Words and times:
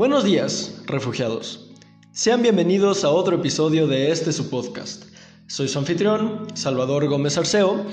Buenos 0.00 0.24
días, 0.24 0.80
refugiados. 0.86 1.68
Sean 2.10 2.40
bienvenidos 2.40 3.04
a 3.04 3.10
otro 3.10 3.36
episodio 3.36 3.86
de 3.86 4.10
este 4.10 4.32
su 4.32 4.48
podcast. 4.48 5.04
Soy 5.46 5.68
su 5.68 5.78
anfitrión, 5.78 6.46
Salvador 6.54 7.06
Gómez 7.06 7.36
Arceo, 7.36 7.84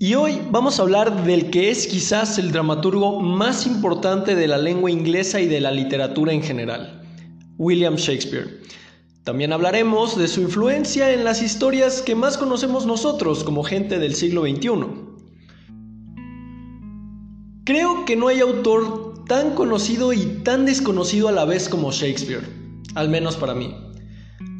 y 0.00 0.14
hoy 0.14 0.40
vamos 0.50 0.76
a 0.76 0.82
hablar 0.82 1.22
del 1.22 1.50
que 1.50 1.70
es 1.70 1.86
quizás 1.86 2.40
el 2.40 2.50
dramaturgo 2.50 3.20
más 3.20 3.68
importante 3.68 4.34
de 4.34 4.48
la 4.48 4.58
lengua 4.58 4.90
inglesa 4.90 5.40
y 5.40 5.46
de 5.46 5.60
la 5.60 5.70
literatura 5.70 6.32
en 6.32 6.42
general, 6.42 7.04
William 7.56 7.94
Shakespeare. 7.94 8.60
También 9.22 9.52
hablaremos 9.52 10.18
de 10.18 10.26
su 10.26 10.40
influencia 10.40 11.12
en 11.12 11.22
las 11.22 11.40
historias 11.40 12.02
que 12.02 12.16
más 12.16 12.36
conocemos 12.36 12.84
nosotros 12.84 13.44
como 13.44 13.62
gente 13.62 14.00
del 14.00 14.16
siglo 14.16 14.42
XXI. 14.42 14.70
Creo 17.64 18.04
que 18.04 18.16
no 18.16 18.26
hay 18.26 18.40
autor 18.40 19.13
tan 19.26 19.54
conocido 19.54 20.12
y 20.12 20.42
tan 20.44 20.66
desconocido 20.66 21.28
a 21.28 21.32
la 21.32 21.44
vez 21.44 21.68
como 21.68 21.92
Shakespeare, 21.92 22.42
al 22.94 23.08
menos 23.08 23.36
para 23.36 23.54
mí. 23.54 23.74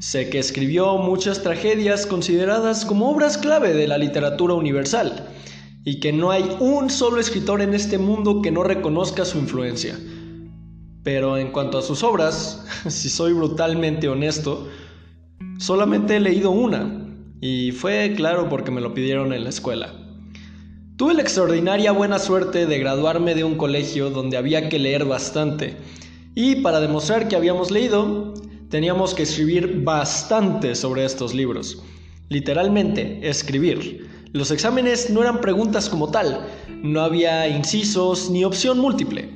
Sé 0.00 0.28
que 0.30 0.38
escribió 0.38 0.96
muchas 0.98 1.42
tragedias 1.42 2.06
consideradas 2.06 2.84
como 2.84 3.10
obras 3.10 3.38
clave 3.38 3.74
de 3.74 3.88
la 3.88 3.98
literatura 3.98 4.54
universal, 4.54 5.28
y 5.84 6.00
que 6.00 6.12
no 6.12 6.30
hay 6.30 6.56
un 6.60 6.88
solo 6.88 7.20
escritor 7.20 7.60
en 7.60 7.74
este 7.74 7.98
mundo 7.98 8.40
que 8.40 8.50
no 8.50 8.62
reconozca 8.62 9.24
su 9.24 9.38
influencia. 9.38 9.98
Pero 11.02 11.36
en 11.36 11.52
cuanto 11.52 11.78
a 11.78 11.82
sus 11.82 12.02
obras, 12.02 12.66
si 12.88 13.10
soy 13.10 13.34
brutalmente 13.34 14.08
honesto, 14.08 14.68
solamente 15.58 16.16
he 16.16 16.20
leído 16.20 16.50
una, 16.50 17.06
y 17.40 17.72
fue 17.72 18.14
claro 18.16 18.48
porque 18.48 18.70
me 18.70 18.80
lo 18.80 18.94
pidieron 18.94 19.32
en 19.34 19.44
la 19.44 19.50
escuela. 19.50 20.03
Tuve 21.04 21.12
la 21.12 21.20
extraordinaria 21.20 21.92
buena 21.92 22.18
suerte 22.18 22.64
de 22.64 22.78
graduarme 22.78 23.34
de 23.34 23.44
un 23.44 23.56
colegio 23.56 24.08
donde 24.08 24.38
había 24.38 24.70
que 24.70 24.78
leer 24.78 25.04
bastante, 25.04 25.76
y 26.34 26.62
para 26.62 26.80
demostrar 26.80 27.28
que 27.28 27.36
habíamos 27.36 27.70
leído, 27.70 28.32
teníamos 28.70 29.12
que 29.12 29.24
escribir 29.24 29.82
bastante 29.84 30.74
sobre 30.74 31.04
estos 31.04 31.34
libros. 31.34 31.82
Literalmente, 32.30 33.18
escribir. 33.28 34.08
Los 34.32 34.50
exámenes 34.50 35.10
no 35.10 35.20
eran 35.20 35.42
preguntas 35.42 35.90
como 35.90 36.10
tal, 36.10 36.48
no 36.82 37.02
había 37.02 37.48
incisos 37.48 38.30
ni 38.30 38.42
opción 38.42 38.78
múltiple, 38.78 39.28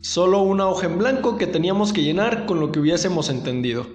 solo 0.00 0.42
una 0.42 0.66
hoja 0.66 0.88
en 0.88 0.98
blanco 0.98 1.38
que 1.38 1.46
teníamos 1.46 1.92
que 1.92 2.02
llenar 2.02 2.46
con 2.46 2.58
lo 2.58 2.72
que 2.72 2.80
hubiésemos 2.80 3.30
entendido. 3.30 3.86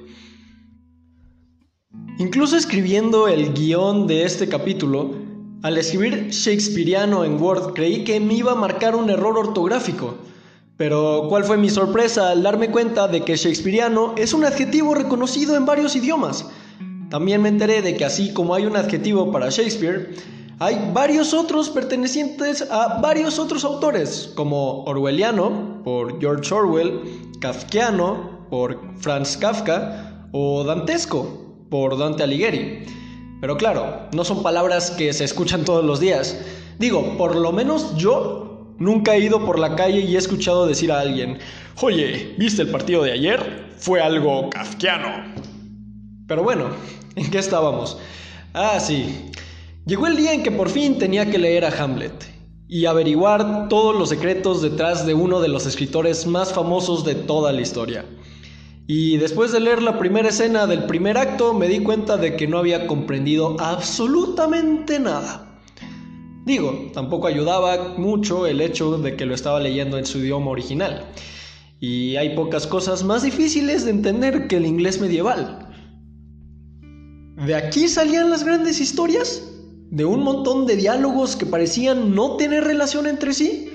Incluso 2.20 2.56
escribiendo 2.56 3.28
el 3.28 3.54
guion 3.54 4.08
de 4.08 4.24
este 4.24 4.48
capítulo, 4.48 5.17
al 5.64 5.78
escribir 5.78 6.30
Shakespeareano 6.30 7.26
en 7.26 7.42
Word 7.42 7.74
creí 7.74 8.04
que 8.04 8.20
me 8.20 8.36
iba 8.36 8.52
a 8.52 8.56
marcar 8.56 8.96
un 8.96 9.10
error 9.10 9.38
ortográfico, 9.38 10.16
pero 10.78 11.26
¿cuál 11.30 11.44
fue 11.44 11.58
mi 11.58 11.70
sorpresa 11.70 12.30
al 12.30 12.44
darme 12.44 12.70
cuenta 12.70 13.08
de 13.08 13.22
que 13.22 13.36
Shakespeareano 13.36 14.14
es 14.18 14.34
un 14.34 14.46
adjetivo 14.46 14.94
reconocido 14.94 15.56
en 15.56 15.66
varios 15.66 15.96
idiomas? 15.96 16.46
También 17.10 17.42
me 17.42 17.50
enteré 17.50 17.82
de 17.82 17.96
que 17.98 18.06
así 18.06 18.34
como 18.34 18.54
hay 18.54 18.66
un 18.66 18.76
adjetivo 18.76 19.32
para 19.32 19.50
Shakespeare, 19.50 20.14
hay 20.60 20.92
varios 20.94 21.34
otros 21.34 21.70
pertenecientes 21.70 22.68
a 22.70 23.00
varios 23.00 23.40
otros 23.40 23.64
autores, 23.64 24.32
como 24.36 24.84
Orwelliano 24.84 25.82
por 25.84 26.20
George 26.20 26.54
Orwell, 26.54 27.02
Kafkiano 27.40 28.48
por 28.50 28.80
Franz 28.98 29.38
Kafka 29.38 30.28
o 30.32 30.64
Dantesco 30.64 31.56
por 31.70 31.98
Dante 31.98 32.24
Alighieri. 32.24 32.86
Pero 33.40 33.56
claro, 33.58 34.10
no 34.14 34.24
son 34.24 34.42
palabras 34.42 34.92
que 34.92 35.14
se 35.14 35.24
escuchan 35.24 35.64
todos 35.64 35.86
los 35.86 36.00
días. 36.00 36.40
Digo, 36.80 37.18
por 37.18 37.36
lo 37.36 37.52
menos 37.52 37.96
yo 37.96 38.74
nunca 38.80 39.16
he 39.16 39.20
ido 39.20 39.46
por 39.46 39.60
la 39.60 39.76
calle 39.76 40.02
y 40.02 40.16
he 40.16 40.18
escuchado 40.18 40.66
decir 40.66 40.92
a 40.92 41.00
alguien, 41.00 41.38
oye, 41.82 42.36
¿viste 42.38 42.64
el 42.64 42.70
partido 42.70 43.04
de 43.04 43.12
ayer? 43.12 43.68
Fue 43.78 44.02
algo 44.02 44.50
kafkiano. 44.50 45.34
Pero 46.28 46.44
bueno, 46.44 46.70
¿en 47.16 47.30
qué 47.30 47.38
estábamos? 47.38 47.98
Ah, 48.54 48.80
sí. 48.80 49.32
Llegó 49.86 50.08
el 50.08 50.18
día 50.18 50.34
en 50.34 50.44
que 50.44 50.52
por 50.52 50.70
fin 50.70 50.98
tenía 50.98 51.30
que 51.30 51.38
leer 51.38 51.64
a 51.64 51.84
Hamlet 51.84 52.26
y 52.68 52.86
averiguar 52.86 53.70
todos 53.70 53.96
los 53.96 54.10
secretos 54.10 54.62
detrás 54.62 55.06
de 55.06 55.14
uno 55.14 55.40
de 55.40 55.48
los 55.48 55.66
escritores 55.66 56.26
más 56.26 56.52
famosos 56.52 57.06
de 57.06 57.16
toda 57.16 57.54
la 57.54 57.62
historia. 57.62 58.04
Y 58.90 59.18
después 59.18 59.52
de 59.52 59.60
leer 59.60 59.84
la 59.84 60.00
primera 60.00 60.30
escena 60.30 60.66
del 60.66 60.86
primer 60.86 61.18
acto 61.18 61.54
me 61.54 61.68
di 61.68 61.80
cuenta 61.80 62.16
de 62.16 62.38
que 62.38 62.48
no 62.48 62.58
había 62.58 62.88
comprendido 62.88 63.58
absolutamente 63.60 64.98
nada. 64.98 65.60
Digo, 66.46 66.90
tampoco 66.94 67.28
ayudaba 67.28 67.96
mucho 67.98 68.48
el 68.48 68.62
hecho 68.62 68.98
de 68.98 69.18
que 69.18 69.26
lo 69.26 69.36
estaba 69.36 69.60
leyendo 69.60 69.98
en 69.98 70.06
su 70.06 70.20
idioma 70.20 70.52
original. 70.52 71.06
Y 71.82 72.16
hay 72.16 72.34
pocas 72.34 72.66
cosas 72.66 73.04
más 73.04 73.24
difíciles 73.24 73.84
de 73.84 73.92
entender 73.92 74.48
que 74.48 74.56
el 74.56 74.66
inglés 74.66 75.02
medieval. 75.02 75.68
¿De 77.46 77.56
aquí 77.56 77.90
salían 77.90 78.30
las 78.30 78.46
grandes 78.46 78.80
historias? 78.80 79.52
¿De 79.92 80.06
un 80.06 80.24
montón 80.24 80.66
de 80.66 80.78
diálogos 80.78 81.36
que 81.36 81.46
parecían 81.46 82.16
no 82.16 82.38
tener 82.38 82.64
relación 82.64 83.06
entre 83.06 83.34
sí? 83.34 83.70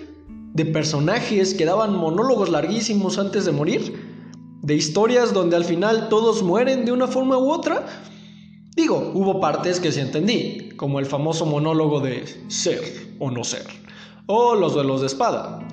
¿De 0.54 0.64
personajes 0.64 1.52
que 1.52 1.66
daban 1.66 1.94
monólogos 1.94 2.48
larguísimos 2.48 3.18
antes 3.18 3.44
de 3.44 3.52
morir? 3.52 4.11
De 4.62 4.76
historias 4.76 5.34
donde 5.34 5.56
al 5.56 5.64
final 5.64 6.08
todos 6.08 6.42
mueren 6.42 6.84
de 6.84 6.92
una 6.92 7.08
forma 7.08 7.36
u 7.36 7.50
otra. 7.50 7.84
Digo, 8.76 9.10
hubo 9.12 9.40
partes 9.40 9.80
que 9.80 9.92
sí 9.92 10.00
entendí, 10.00 10.70
como 10.76 11.00
el 11.00 11.06
famoso 11.06 11.44
monólogo 11.44 12.00
de 12.00 12.24
ser 12.48 12.80
o 13.18 13.30
no 13.30 13.44
ser, 13.44 13.66
o 14.26 14.54
los 14.54 14.74
duelos 14.74 15.00
de 15.00 15.08
espada. 15.08 15.68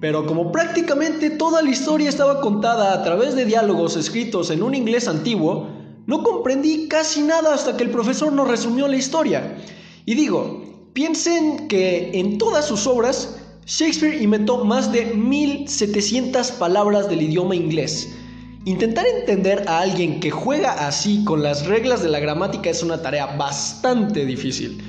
Pero 0.00 0.26
como 0.26 0.50
prácticamente 0.50 1.28
toda 1.28 1.60
la 1.60 1.70
historia 1.70 2.08
estaba 2.08 2.40
contada 2.40 2.94
a 2.94 3.04
través 3.04 3.36
de 3.36 3.44
diálogos 3.44 3.96
escritos 3.96 4.50
en 4.50 4.62
un 4.62 4.74
inglés 4.74 5.06
antiguo, 5.06 5.68
no 6.06 6.22
comprendí 6.22 6.88
casi 6.88 7.20
nada 7.20 7.54
hasta 7.54 7.76
que 7.76 7.84
el 7.84 7.90
profesor 7.90 8.32
nos 8.32 8.48
resumió 8.48 8.88
la 8.88 8.96
historia. 8.96 9.58
Y 10.06 10.14
digo, 10.14 10.88
piensen 10.94 11.68
que 11.68 12.18
en 12.18 12.38
todas 12.38 12.66
sus 12.66 12.86
obras, 12.86 13.36
Shakespeare 13.66 14.20
inventó 14.20 14.64
más 14.64 14.90
de 14.90 15.04
1700 15.14 16.52
palabras 16.52 17.08
del 17.10 17.20
idioma 17.22 17.54
inglés 17.54 18.16
Intentar 18.66 19.06
entender 19.06 19.64
a 19.68 19.80
alguien 19.80 20.20
que 20.20 20.30
juega 20.30 20.86
así 20.86 21.24
con 21.24 21.42
las 21.42 21.64
reglas 21.66 22.02
de 22.02 22.10
la 22.10 22.20
gramática 22.20 22.68
es 22.68 22.82
una 22.82 23.00
tarea 23.00 23.24
bastante 23.38 24.26
difícil. 24.26 24.84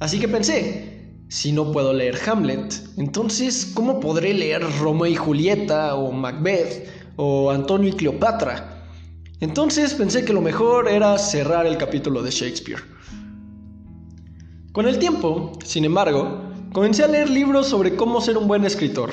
Así 0.00 0.18
que 0.18 0.28
pensé, 0.28 1.12
si 1.28 1.52
no 1.52 1.72
puedo 1.72 1.92
leer 1.92 2.18
Hamlet, 2.26 2.74
entonces 2.96 3.70
¿cómo 3.74 4.00
podré 4.00 4.32
leer 4.32 4.62
Romeo 4.78 5.06
y 5.06 5.14
Julieta 5.14 5.94
o 5.94 6.10
Macbeth 6.10 6.88
o 7.16 7.50
Antonio 7.50 7.90
y 7.90 7.92
Cleopatra? 7.92 8.88
Entonces 9.40 9.92
pensé 9.92 10.24
que 10.24 10.32
lo 10.32 10.40
mejor 10.40 10.88
era 10.88 11.18
cerrar 11.18 11.66
el 11.66 11.76
capítulo 11.76 12.22
de 12.22 12.30
Shakespeare. 12.30 12.80
Con 14.72 14.88
el 14.88 14.98
tiempo, 14.98 15.52
sin 15.62 15.84
embargo, 15.84 16.50
comencé 16.72 17.04
a 17.04 17.08
leer 17.08 17.28
libros 17.28 17.66
sobre 17.66 17.94
cómo 17.94 18.22
ser 18.22 18.38
un 18.38 18.48
buen 18.48 18.64
escritor 18.64 19.10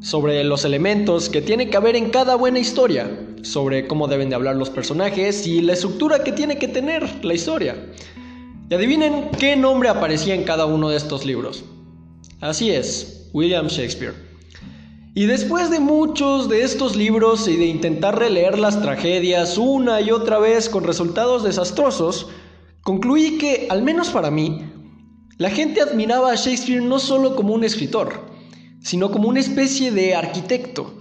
sobre 0.00 0.42
los 0.44 0.64
elementos 0.64 1.28
que 1.28 1.42
tiene 1.42 1.68
que 1.68 1.76
haber 1.76 1.94
en 1.94 2.10
cada 2.10 2.34
buena 2.34 2.58
historia, 2.58 3.10
sobre 3.42 3.86
cómo 3.86 4.08
deben 4.08 4.30
de 4.30 4.34
hablar 4.34 4.56
los 4.56 4.70
personajes 4.70 5.46
y 5.46 5.60
la 5.60 5.74
estructura 5.74 6.24
que 6.24 6.32
tiene 6.32 6.58
que 6.58 6.68
tener 6.68 7.24
la 7.24 7.34
historia. 7.34 7.76
Y 8.70 8.74
adivinen 8.74 9.30
qué 9.38 9.56
nombre 9.56 9.88
aparecía 9.88 10.34
en 10.34 10.44
cada 10.44 10.64
uno 10.64 10.88
de 10.88 10.96
estos 10.96 11.26
libros. 11.26 11.64
Así 12.40 12.70
es, 12.70 13.28
William 13.32 13.66
Shakespeare. 13.66 14.14
Y 15.14 15.26
después 15.26 15.70
de 15.70 15.80
muchos 15.80 16.48
de 16.48 16.62
estos 16.62 16.96
libros 16.96 17.46
y 17.48 17.56
de 17.56 17.66
intentar 17.66 18.18
releer 18.18 18.58
las 18.58 18.80
tragedias 18.80 19.58
una 19.58 20.00
y 20.00 20.12
otra 20.12 20.38
vez 20.38 20.68
con 20.68 20.84
resultados 20.84 21.42
desastrosos, 21.42 22.28
concluí 22.82 23.36
que, 23.36 23.66
al 23.70 23.82
menos 23.82 24.10
para 24.10 24.30
mí, 24.30 24.64
la 25.36 25.50
gente 25.50 25.80
admiraba 25.80 26.30
a 26.30 26.36
Shakespeare 26.36 26.80
no 26.80 26.98
solo 27.00 27.34
como 27.34 27.54
un 27.54 27.64
escritor, 27.64 28.29
sino 28.82 29.10
como 29.10 29.28
una 29.28 29.40
especie 29.40 29.90
de 29.90 30.14
arquitecto. 30.14 30.94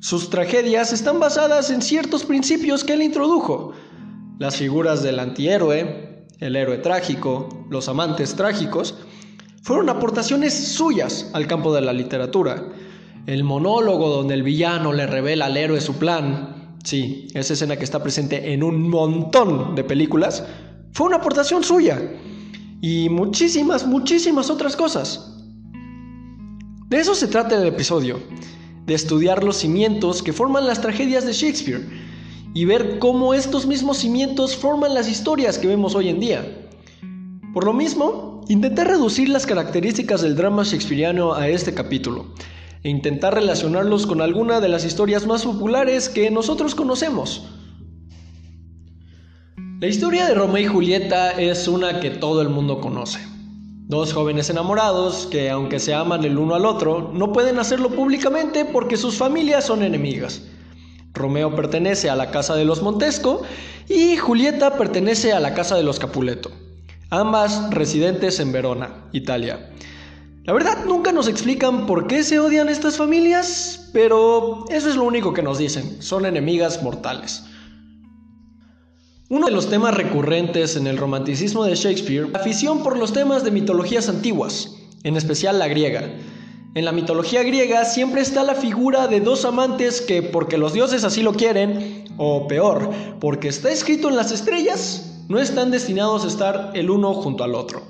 Sus 0.00 0.30
tragedias 0.30 0.92
están 0.92 1.20
basadas 1.20 1.70
en 1.70 1.80
ciertos 1.80 2.24
principios 2.24 2.84
que 2.84 2.94
él 2.94 3.02
introdujo. 3.02 3.72
Las 4.38 4.56
figuras 4.56 5.02
del 5.02 5.20
antihéroe, 5.20 6.26
el 6.40 6.56
héroe 6.56 6.78
trágico, 6.78 7.66
los 7.70 7.88
amantes 7.88 8.34
trágicos, 8.34 8.96
fueron 9.62 9.88
aportaciones 9.88 10.52
suyas 10.52 11.30
al 11.34 11.46
campo 11.46 11.72
de 11.72 11.82
la 11.82 11.92
literatura. 11.92 12.72
El 13.26 13.44
monólogo 13.44 14.08
donde 14.08 14.34
el 14.34 14.42
villano 14.42 14.92
le 14.92 15.06
revela 15.06 15.46
al 15.46 15.56
héroe 15.56 15.80
su 15.80 15.94
plan, 15.94 16.76
sí, 16.82 17.28
esa 17.34 17.52
escena 17.52 17.76
que 17.76 17.84
está 17.84 18.02
presente 18.02 18.52
en 18.52 18.64
un 18.64 18.90
montón 18.90 19.76
de 19.76 19.84
películas, 19.84 20.44
fue 20.92 21.06
una 21.06 21.18
aportación 21.18 21.62
suya. 21.62 22.02
Y 22.80 23.08
muchísimas, 23.08 23.86
muchísimas 23.86 24.50
otras 24.50 24.74
cosas. 24.74 25.41
De 26.92 27.00
eso 27.00 27.14
se 27.14 27.26
trata 27.26 27.56
el 27.56 27.66
episodio, 27.66 28.20
de 28.84 28.92
estudiar 28.92 29.42
los 29.42 29.56
cimientos 29.56 30.22
que 30.22 30.34
forman 30.34 30.66
las 30.66 30.82
tragedias 30.82 31.24
de 31.24 31.32
Shakespeare 31.32 31.88
y 32.52 32.66
ver 32.66 32.98
cómo 32.98 33.32
estos 33.32 33.66
mismos 33.66 33.96
cimientos 33.96 34.54
forman 34.54 34.92
las 34.92 35.08
historias 35.08 35.56
que 35.56 35.68
vemos 35.68 35.94
hoy 35.94 36.10
en 36.10 36.20
día. 36.20 36.68
Por 37.54 37.64
lo 37.64 37.72
mismo, 37.72 38.42
intenté 38.50 38.84
reducir 38.84 39.30
las 39.30 39.46
características 39.46 40.20
del 40.20 40.36
drama 40.36 40.64
shakespeariano 40.64 41.32
a 41.32 41.48
este 41.48 41.72
capítulo. 41.72 42.26
e 42.82 42.90
intentar 42.90 43.32
relacionarlos 43.32 44.06
con 44.06 44.20
alguna 44.20 44.60
de 44.60 44.68
las 44.68 44.84
historias 44.84 45.26
más 45.26 45.44
populares 45.44 46.10
que 46.10 46.30
nosotros 46.30 46.74
conocemos. 46.74 47.48
La 49.80 49.86
historia 49.86 50.26
de 50.26 50.34
Romeo 50.34 50.62
y 50.62 50.66
Julieta 50.66 51.30
es 51.30 51.68
una 51.68 52.00
que 52.00 52.10
todo 52.10 52.42
el 52.42 52.50
mundo 52.50 52.82
conoce. 52.82 53.31
Dos 53.92 54.14
jóvenes 54.14 54.48
enamorados 54.48 55.28
que, 55.30 55.50
aunque 55.50 55.78
se 55.78 55.92
aman 55.92 56.24
el 56.24 56.38
uno 56.38 56.54
al 56.54 56.64
otro, 56.64 57.10
no 57.12 57.30
pueden 57.30 57.58
hacerlo 57.58 57.90
públicamente 57.90 58.64
porque 58.64 58.96
sus 58.96 59.18
familias 59.18 59.66
son 59.66 59.82
enemigas. 59.82 60.40
Romeo 61.12 61.54
pertenece 61.54 62.08
a 62.08 62.16
la 62.16 62.30
casa 62.30 62.54
de 62.54 62.64
los 62.64 62.80
Montesco 62.80 63.42
y 63.90 64.16
Julieta 64.16 64.78
pertenece 64.78 65.34
a 65.34 65.40
la 65.40 65.52
casa 65.52 65.76
de 65.76 65.82
los 65.82 65.98
Capuleto, 65.98 66.50
ambas 67.10 67.68
residentes 67.68 68.40
en 68.40 68.52
Verona, 68.52 69.10
Italia. 69.12 69.68
La 70.44 70.54
verdad 70.54 70.86
nunca 70.86 71.12
nos 71.12 71.28
explican 71.28 71.84
por 71.84 72.06
qué 72.06 72.22
se 72.22 72.38
odian 72.38 72.70
estas 72.70 72.96
familias, 72.96 73.90
pero 73.92 74.64
eso 74.70 74.88
es 74.88 74.96
lo 74.96 75.04
único 75.04 75.34
que 75.34 75.42
nos 75.42 75.58
dicen, 75.58 76.00
son 76.00 76.24
enemigas 76.24 76.82
mortales. 76.82 77.44
Uno 79.32 79.46
de 79.46 79.52
los 79.52 79.70
temas 79.70 79.94
recurrentes 79.94 80.76
en 80.76 80.86
el 80.86 80.98
romanticismo 80.98 81.64
de 81.64 81.74
Shakespeare, 81.74 82.28
la 82.28 82.40
afición 82.40 82.82
por 82.82 82.98
los 82.98 83.14
temas 83.14 83.42
de 83.42 83.50
mitologías 83.50 84.10
antiguas, 84.10 84.76
en 85.04 85.16
especial 85.16 85.58
la 85.58 85.68
griega. 85.68 86.04
En 86.74 86.84
la 86.84 86.92
mitología 86.92 87.42
griega 87.42 87.86
siempre 87.86 88.20
está 88.20 88.44
la 88.44 88.54
figura 88.54 89.06
de 89.06 89.20
dos 89.20 89.46
amantes 89.46 90.02
que 90.02 90.22
porque 90.22 90.58
los 90.58 90.74
dioses 90.74 91.02
así 91.02 91.22
lo 91.22 91.32
quieren, 91.32 92.04
o 92.18 92.46
peor, 92.46 92.90
porque 93.20 93.48
está 93.48 93.72
escrito 93.72 94.10
en 94.10 94.16
las 94.16 94.32
estrellas, 94.32 95.22
no 95.30 95.38
están 95.38 95.70
destinados 95.70 96.26
a 96.26 96.28
estar 96.28 96.70
el 96.74 96.90
uno 96.90 97.14
junto 97.14 97.42
al 97.42 97.54
otro. 97.54 97.80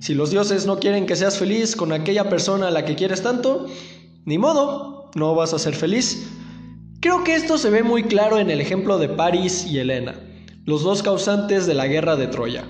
Si 0.00 0.12
los 0.12 0.30
dioses 0.30 0.66
no 0.66 0.80
quieren 0.80 1.06
que 1.06 1.16
seas 1.16 1.38
feliz 1.38 1.76
con 1.76 1.92
aquella 1.92 2.28
persona 2.28 2.68
a 2.68 2.72
la 2.72 2.84
que 2.84 2.94
quieres 2.94 3.22
tanto, 3.22 3.68
ni 4.26 4.36
modo, 4.36 5.10
no 5.14 5.34
vas 5.34 5.54
a 5.54 5.58
ser 5.58 5.74
feliz. 5.74 6.28
Creo 7.00 7.24
que 7.24 7.36
esto 7.36 7.56
se 7.56 7.70
ve 7.70 7.82
muy 7.82 8.02
claro 8.02 8.38
en 8.38 8.50
el 8.50 8.60
ejemplo 8.60 8.98
de 8.98 9.08
Paris 9.08 9.66
y 9.66 9.78
Helena 9.78 10.27
los 10.68 10.82
dos 10.82 11.02
causantes 11.02 11.66
de 11.66 11.72
la 11.72 11.86
guerra 11.86 12.14
de 12.16 12.26
Troya. 12.26 12.66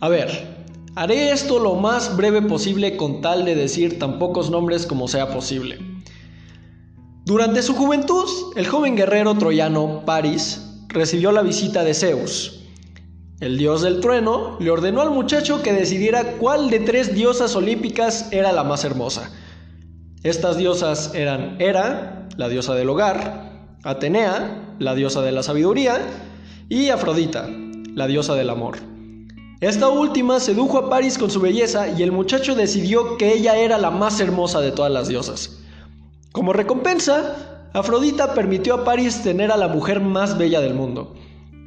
A 0.00 0.08
ver, 0.08 0.56
haré 0.94 1.32
esto 1.32 1.58
lo 1.58 1.74
más 1.74 2.16
breve 2.16 2.40
posible 2.40 2.96
con 2.96 3.20
tal 3.20 3.44
de 3.44 3.54
decir 3.54 3.98
tan 3.98 4.18
pocos 4.18 4.48
nombres 4.48 4.86
como 4.86 5.06
sea 5.06 5.28
posible. 5.28 5.78
Durante 7.26 7.60
su 7.60 7.74
juventud, 7.74 8.24
el 8.56 8.66
joven 8.66 8.96
guerrero 8.96 9.34
troyano 9.34 10.02
Paris 10.06 10.80
recibió 10.88 11.30
la 11.30 11.42
visita 11.42 11.84
de 11.84 11.92
Zeus. 11.92 12.64
El 13.40 13.58
dios 13.58 13.82
del 13.82 14.00
trueno 14.00 14.56
le 14.60 14.70
ordenó 14.70 15.02
al 15.02 15.10
muchacho 15.10 15.60
que 15.60 15.74
decidiera 15.74 16.38
cuál 16.38 16.70
de 16.70 16.80
tres 16.80 17.14
diosas 17.14 17.54
olímpicas 17.54 18.28
era 18.32 18.52
la 18.52 18.64
más 18.64 18.82
hermosa. 18.82 19.30
Estas 20.22 20.56
diosas 20.56 21.12
eran 21.14 21.60
Hera, 21.60 22.30
la 22.38 22.48
diosa 22.48 22.74
del 22.74 22.88
hogar, 22.88 23.47
Atenea, 23.84 24.74
la 24.78 24.94
diosa 24.94 25.22
de 25.22 25.32
la 25.32 25.42
sabiduría, 25.42 26.00
y 26.68 26.90
Afrodita, 26.90 27.48
la 27.94 28.06
diosa 28.06 28.34
del 28.34 28.50
amor. 28.50 28.78
Esta 29.60 29.88
última 29.88 30.40
sedujo 30.40 30.78
a 30.78 30.90
Paris 30.90 31.18
con 31.18 31.30
su 31.30 31.40
belleza 31.40 31.88
y 31.88 32.02
el 32.02 32.12
muchacho 32.12 32.54
decidió 32.54 33.16
que 33.16 33.32
ella 33.32 33.56
era 33.56 33.78
la 33.78 33.90
más 33.90 34.20
hermosa 34.20 34.60
de 34.60 34.72
todas 34.72 34.92
las 34.92 35.08
diosas. 35.08 35.60
Como 36.32 36.52
recompensa, 36.52 37.68
Afrodita 37.72 38.34
permitió 38.34 38.74
a 38.74 38.84
Paris 38.84 39.22
tener 39.22 39.52
a 39.52 39.56
la 39.56 39.68
mujer 39.68 40.00
más 40.00 40.38
bella 40.38 40.60
del 40.60 40.74
mundo. 40.74 41.14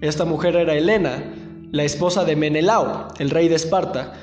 Esta 0.02 0.26
mujer 0.26 0.56
era 0.56 0.74
Helena, 0.74 1.34
la 1.72 1.84
esposa 1.84 2.26
de 2.26 2.36
Menelao, 2.36 3.10
el 3.20 3.30
rey 3.30 3.48
de 3.48 3.56
Esparta. 3.56 4.14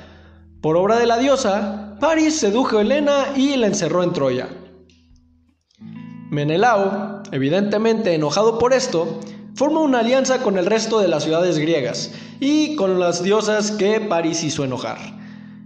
Por 0.61 0.77
obra 0.77 0.97
de 0.97 1.05
la 1.05 1.17
diosa, 1.17 1.97
Paris 1.99 2.39
sedujo 2.39 2.77
a 2.77 2.81
Helena 2.81 3.33
y 3.35 3.55
la 3.55 3.67
encerró 3.67 4.03
en 4.03 4.13
Troya. 4.13 4.49
Menelao, 6.29 7.23
evidentemente 7.31 8.13
enojado 8.13 8.59
por 8.59 8.73
esto, 8.73 9.19
forma 9.55 9.81
una 9.81 9.99
alianza 9.99 10.41
con 10.43 10.57
el 10.57 10.65
resto 10.65 10.99
de 10.99 11.07
las 11.07 11.23
ciudades 11.23 11.57
griegas 11.57 12.11
y 12.39 12.75
con 12.75 12.99
las 12.99 13.23
diosas 13.23 13.71
que 13.71 13.99
París 13.99 14.43
hizo 14.43 14.63
enojar. 14.63 14.97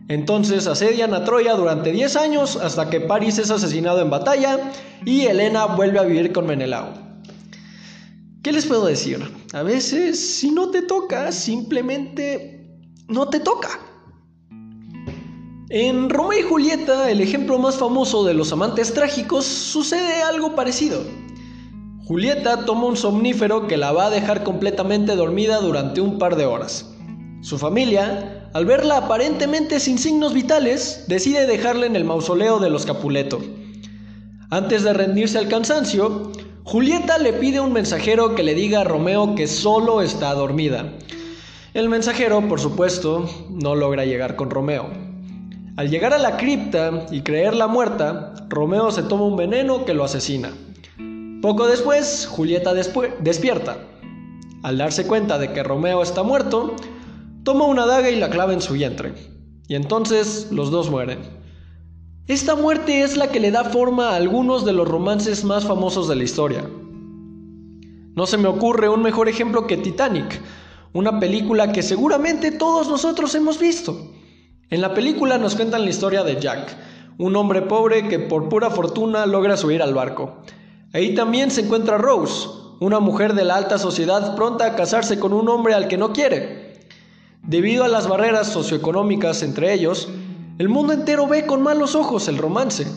Entonces 0.08 0.68
asedian 0.68 1.14
a 1.14 1.24
Troya 1.26 1.56
durante 1.56 1.92
10 1.92 2.16
años 2.16 2.56
hasta 2.56 2.90
que 2.90 3.02
París 3.02 3.38
es 3.40 3.52
asesinado 3.52 4.02
en 4.02 4.10
batalla 4.10 4.72
y 5.06 5.22
Helena 5.22 5.66
vuelve 5.66 6.00
a 6.00 6.04
vivir 6.04 6.32
con 6.32 6.48
Menelao. 6.48 6.94
¿Qué 8.42 8.52
les 8.52 8.66
puedo 8.66 8.86
decir? 8.86 9.20
A 9.54 9.64
veces, 9.64 10.38
si 10.38 10.52
no 10.52 10.70
te 10.70 10.82
toca, 10.82 11.32
simplemente 11.32 12.68
no 13.08 13.30
te 13.30 13.40
toca. 13.40 13.80
En 15.76 16.12
Romeo 16.12 16.40
y 16.40 16.44
Julieta, 16.44 17.10
el 17.10 17.20
ejemplo 17.20 17.58
más 17.58 17.78
famoso 17.78 18.24
de 18.24 18.36
los 18.36 18.54
amantes 18.54 18.94
trágicos, 18.94 19.44
sucede 19.44 20.22
algo 20.22 20.54
parecido. 20.54 21.02
Julieta 22.06 22.64
toma 22.64 22.86
un 22.86 22.96
somnífero 22.96 23.66
que 23.66 23.76
la 23.76 23.92
va 23.92 24.06
a 24.06 24.10
dejar 24.12 24.44
completamente 24.44 25.16
dormida 25.16 25.62
durante 25.62 26.00
un 26.00 26.20
par 26.20 26.36
de 26.36 26.46
horas. 26.46 26.94
Su 27.42 27.58
familia, 27.58 28.52
al 28.54 28.68
verla 28.68 28.98
aparentemente 28.98 29.80
sin 29.80 29.98
signos 29.98 30.36
vitales, 30.36 31.06
decide 31.08 31.48
dejarla 31.48 31.88
en 31.88 31.96
el 31.96 32.06
mausoleo 32.06 32.60
de 32.60 32.70
los 32.70 32.86
Capuleto. 32.86 33.42
Antes 34.52 34.84
de 34.84 34.94
rendirse 34.94 35.40
al 35.40 35.48
cansancio, 35.48 36.32
Julieta 36.66 37.18
le 37.18 37.34
pide 37.34 37.58
a 37.58 37.64
un 37.64 37.74
mensajero 37.74 38.36
que 38.36 38.44
le 38.44 38.54
diga 38.54 38.82
a 38.82 38.84
Romeo 38.84 39.34
que 39.34 39.48
solo 39.48 40.04
está 40.04 40.36
dormida. 40.36 40.94
El 41.74 41.90
mensajero, 41.90 42.48
por 42.48 42.60
supuesto, 42.60 43.28
no 43.50 43.74
logra 43.74 44.06
llegar 44.06 44.36
con 44.36 44.52
Romeo. 44.52 45.13
Al 45.76 45.90
llegar 45.90 46.14
a 46.14 46.20
la 46.20 46.38
cripta 46.38 47.08
y 47.10 47.22
creerla 47.22 47.66
muerta, 47.66 48.36
Romeo 48.48 48.92
se 48.92 49.02
toma 49.02 49.26
un 49.26 49.36
veneno 49.36 49.86
que 49.86 49.96
lo 49.96 50.04
asesina. 50.04 50.52
Poco 51.42 51.66
después, 51.66 52.28
Julieta 52.28 52.76
despierta. 52.76 53.78
Al 54.62 54.78
darse 54.78 55.08
cuenta 55.08 55.40
de 55.40 55.52
que 55.52 55.64
Romeo 55.64 56.04
está 56.04 56.22
muerto, 56.22 56.76
toma 57.44 57.66
una 57.66 57.88
daga 57.88 58.12
y 58.12 58.18
la 58.18 58.30
clava 58.30 58.54
en 58.54 58.62
su 58.62 58.74
vientre. 58.74 59.16
Y 59.68 59.74
entonces 59.74 60.50
los 60.52 60.70
dos 60.70 60.92
mueren. 60.92 61.22
Esta 62.28 62.56
muerte 62.56 63.02
es 63.02 63.18
la 63.18 63.30
que 63.30 63.40
le 63.40 63.50
da 63.50 63.64
forma 63.64 64.10
a 64.10 64.16
algunos 64.16 64.66
de 64.66 64.74
los 64.74 64.88
romances 64.88 65.44
más 65.44 65.66
famosos 65.66 66.08
de 66.08 66.16
la 66.16 66.24
historia. 66.24 66.70
No 68.16 68.28
se 68.28 68.38
me 68.38 68.48
ocurre 68.48 68.90
un 68.90 69.02
mejor 69.02 69.28
ejemplo 69.28 69.66
que 69.66 69.78
Titanic, 69.78 70.40
una 70.94 71.20
película 71.20 71.72
que 71.72 71.82
seguramente 71.82 72.52
todos 72.52 72.88
nosotros 72.88 73.34
hemos 73.34 73.60
visto. 73.60 74.14
En 74.74 74.82
la 74.82 74.96
película 74.96 75.38
nos 75.38 75.54
cuentan 75.54 75.84
la 75.84 75.92
historia 75.92 76.24
de 76.24 76.42
Jack, 76.42 76.76
un 77.20 77.36
hombre 77.36 77.62
pobre 77.62 78.08
que 78.08 78.18
por 78.18 78.50
pura 78.50 78.72
fortuna 78.72 79.28
logra 79.28 79.56
subir 79.56 79.84
al 79.84 79.94
barco. 79.94 80.38
Ahí 80.94 81.14
también 81.14 81.52
se 81.52 81.62
encuentra 81.62 82.00
Rose, 82.00 82.50
una 82.80 83.00
mujer 83.00 83.36
de 83.36 83.46
la 83.46 83.56
alta 83.56 83.78
sociedad 83.78 84.36
pronta 84.36 84.66
a 84.66 84.76
casarse 84.76 85.20
con 85.20 85.32
un 85.32 85.48
hombre 85.48 85.76
al 85.76 85.88
que 85.88 86.00
no 86.00 86.12
quiere. 86.12 86.88
Debido 87.44 87.84
a 87.84 87.88
las 87.88 88.08
barreras 88.08 88.48
socioeconómicas 88.48 89.44
entre 89.44 89.76
ellos, 89.76 90.10
el 90.58 90.70
mundo 90.70 90.94
entero 90.94 91.28
ve 91.28 91.46
con 91.46 91.62
malos 91.62 91.94
ojos 91.94 92.28
el 92.28 92.40
romance. 92.40 92.88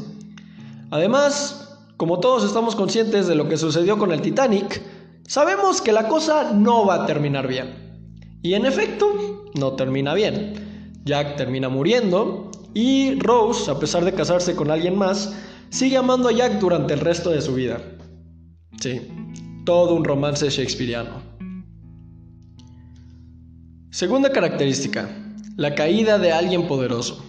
Además, 0.90 1.78
como 1.98 2.20
todos 2.20 2.42
estamos 2.42 2.74
conscientes 2.74 3.26
de 3.26 3.34
lo 3.34 3.50
que 3.50 3.58
sucedió 3.58 3.98
con 3.98 4.12
el 4.12 4.22
Titanic, 4.22 4.80
sabemos 5.28 5.82
que 5.82 5.92
la 5.92 6.08
cosa 6.08 6.52
no 6.54 6.86
va 6.86 7.02
a 7.02 7.06
terminar 7.06 7.46
bien. 7.46 8.00
Y 8.40 8.54
en 8.54 8.64
efecto, 8.64 9.50
no 9.52 9.74
termina 9.74 10.14
bien. 10.14 10.65
Jack 11.06 11.36
termina 11.36 11.68
muriendo 11.68 12.50
y 12.74 13.14
Rose, 13.20 13.70
a 13.70 13.78
pesar 13.78 14.04
de 14.04 14.12
casarse 14.12 14.56
con 14.56 14.72
alguien 14.72 14.98
más, 14.98 15.34
sigue 15.70 15.96
amando 15.96 16.28
a 16.28 16.32
Jack 16.32 16.58
durante 16.58 16.94
el 16.94 17.00
resto 17.00 17.30
de 17.30 17.40
su 17.40 17.54
vida. 17.54 17.80
Sí, 18.80 19.00
todo 19.64 19.94
un 19.94 20.04
romance 20.04 20.50
shakespeariano. 20.50 21.22
Segunda 23.90 24.30
característica, 24.30 25.08
la 25.56 25.76
caída 25.76 26.18
de 26.18 26.32
alguien 26.32 26.66
poderoso. 26.66 27.24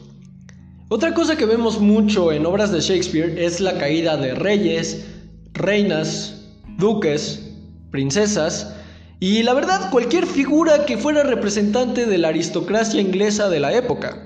Otra 0.89 1.13
cosa 1.13 1.37
que 1.37 1.45
vemos 1.45 1.79
mucho 1.79 2.31
en 2.31 2.45
obras 2.45 2.71
de 2.71 2.81
Shakespeare 2.81 3.37
es 3.37 3.61
la 3.61 3.77
caída 3.77 4.17
de 4.17 4.33
reyes, 4.33 5.05
reinas, 5.53 6.47
duques, 6.77 7.53
princesas 7.91 8.73
y 9.19 9.41
la 9.41 9.53
verdad 9.53 9.89
cualquier 9.89 10.27
figura 10.27 10.85
que 10.85 10.97
fuera 10.97 11.23
representante 11.23 12.05
de 12.05 12.17
la 12.19 12.27
aristocracia 12.27 13.01
inglesa 13.01 13.49
de 13.49 13.59
la 13.59 13.73
época. 13.73 14.23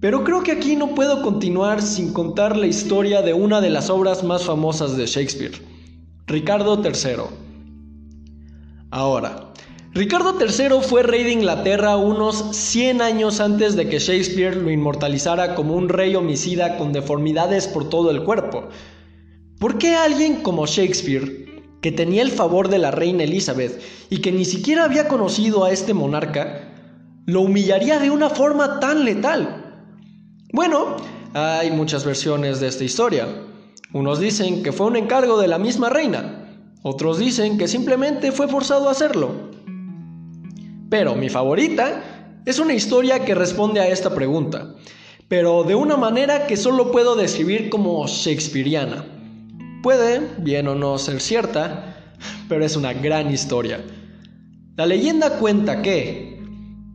Pero 0.00 0.22
creo 0.22 0.42
que 0.42 0.52
aquí 0.52 0.76
no 0.76 0.94
puedo 0.94 1.22
continuar 1.22 1.80
sin 1.80 2.12
contar 2.12 2.56
la 2.56 2.66
historia 2.66 3.22
de 3.22 3.32
una 3.32 3.62
de 3.62 3.70
las 3.70 3.88
obras 3.88 4.22
más 4.22 4.44
famosas 4.44 4.96
de 4.98 5.06
Shakespeare, 5.06 5.62
Ricardo 6.26 6.82
III. 6.84 7.22
Ahora, 8.90 9.52
Ricardo 9.94 10.36
III 10.38 10.82
fue 10.82 11.02
rey 11.02 11.24
de 11.24 11.32
Inglaterra 11.32 11.96
unos 11.96 12.54
100 12.54 13.00
años 13.00 13.40
antes 13.40 13.76
de 13.76 13.88
que 13.88 13.98
Shakespeare 13.98 14.54
lo 14.54 14.70
inmortalizara 14.70 15.54
como 15.54 15.74
un 15.74 15.88
rey 15.88 16.14
homicida 16.14 16.76
con 16.76 16.92
deformidades 16.92 17.66
por 17.66 17.88
todo 17.88 18.10
el 18.10 18.22
cuerpo. 18.22 18.68
¿Por 19.58 19.78
qué 19.78 19.94
alguien 19.94 20.42
como 20.42 20.66
Shakespeare 20.66 21.45
que 21.80 21.92
tenía 21.92 22.22
el 22.22 22.30
favor 22.30 22.68
de 22.68 22.78
la 22.78 22.90
reina 22.90 23.24
Elizabeth 23.24 23.80
y 24.10 24.18
que 24.20 24.32
ni 24.32 24.44
siquiera 24.44 24.84
había 24.84 25.08
conocido 25.08 25.64
a 25.64 25.70
este 25.70 25.94
monarca, 25.94 26.72
lo 27.26 27.42
humillaría 27.42 27.98
de 27.98 28.10
una 28.10 28.30
forma 28.30 28.80
tan 28.80 29.04
letal. 29.04 29.84
Bueno, 30.52 30.96
hay 31.34 31.70
muchas 31.70 32.04
versiones 32.04 32.60
de 32.60 32.68
esta 32.68 32.84
historia. 32.84 33.26
Unos 33.92 34.20
dicen 34.20 34.62
que 34.62 34.72
fue 34.72 34.86
un 34.86 34.96
encargo 34.96 35.38
de 35.38 35.48
la 35.48 35.58
misma 35.58 35.90
reina, 35.90 36.46
otros 36.82 37.18
dicen 37.18 37.58
que 37.58 37.66
simplemente 37.66 38.30
fue 38.32 38.46
forzado 38.46 38.88
a 38.88 38.92
hacerlo. 38.92 39.50
Pero 40.88 41.16
mi 41.16 41.28
favorita 41.28 42.40
es 42.46 42.60
una 42.60 42.74
historia 42.74 43.24
que 43.24 43.34
responde 43.34 43.80
a 43.80 43.88
esta 43.88 44.14
pregunta, 44.14 44.76
pero 45.26 45.64
de 45.64 45.74
una 45.74 45.96
manera 45.96 46.46
que 46.46 46.56
solo 46.56 46.92
puedo 46.92 47.16
describir 47.16 47.70
como 47.70 48.06
shakespeariana. 48.06 49.15
Puede, 49.82 50.20
bien 50.38 50.68
o 50.68 50.74
no, 50.74 50.98
ser 50.98 51.20
cierta, 51.20 51.96
pero 52.48 52.64
es 52.64 52.76
una 52.76 52.92
gran 52.92 53.32
historia. 53.32 53.80
La 54.76 54.86
leyenda 54.86 55.38
cuenta 55.38 55.82
que, 55.82 56.42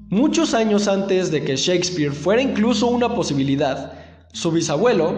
muchos 0.10 0.54
años 0.54 0.88
antes 0.88 1.32
de 1.32 1.44
que 1.44 1.56
Shakespeare 1.56 2.12
fuera 2.12 2.42
incluso 2.42 2.88
una 2.88 3.16
posibilidad, 3.16 3.94
su 4.34 4.52
bisabuelo, 4.52 5.14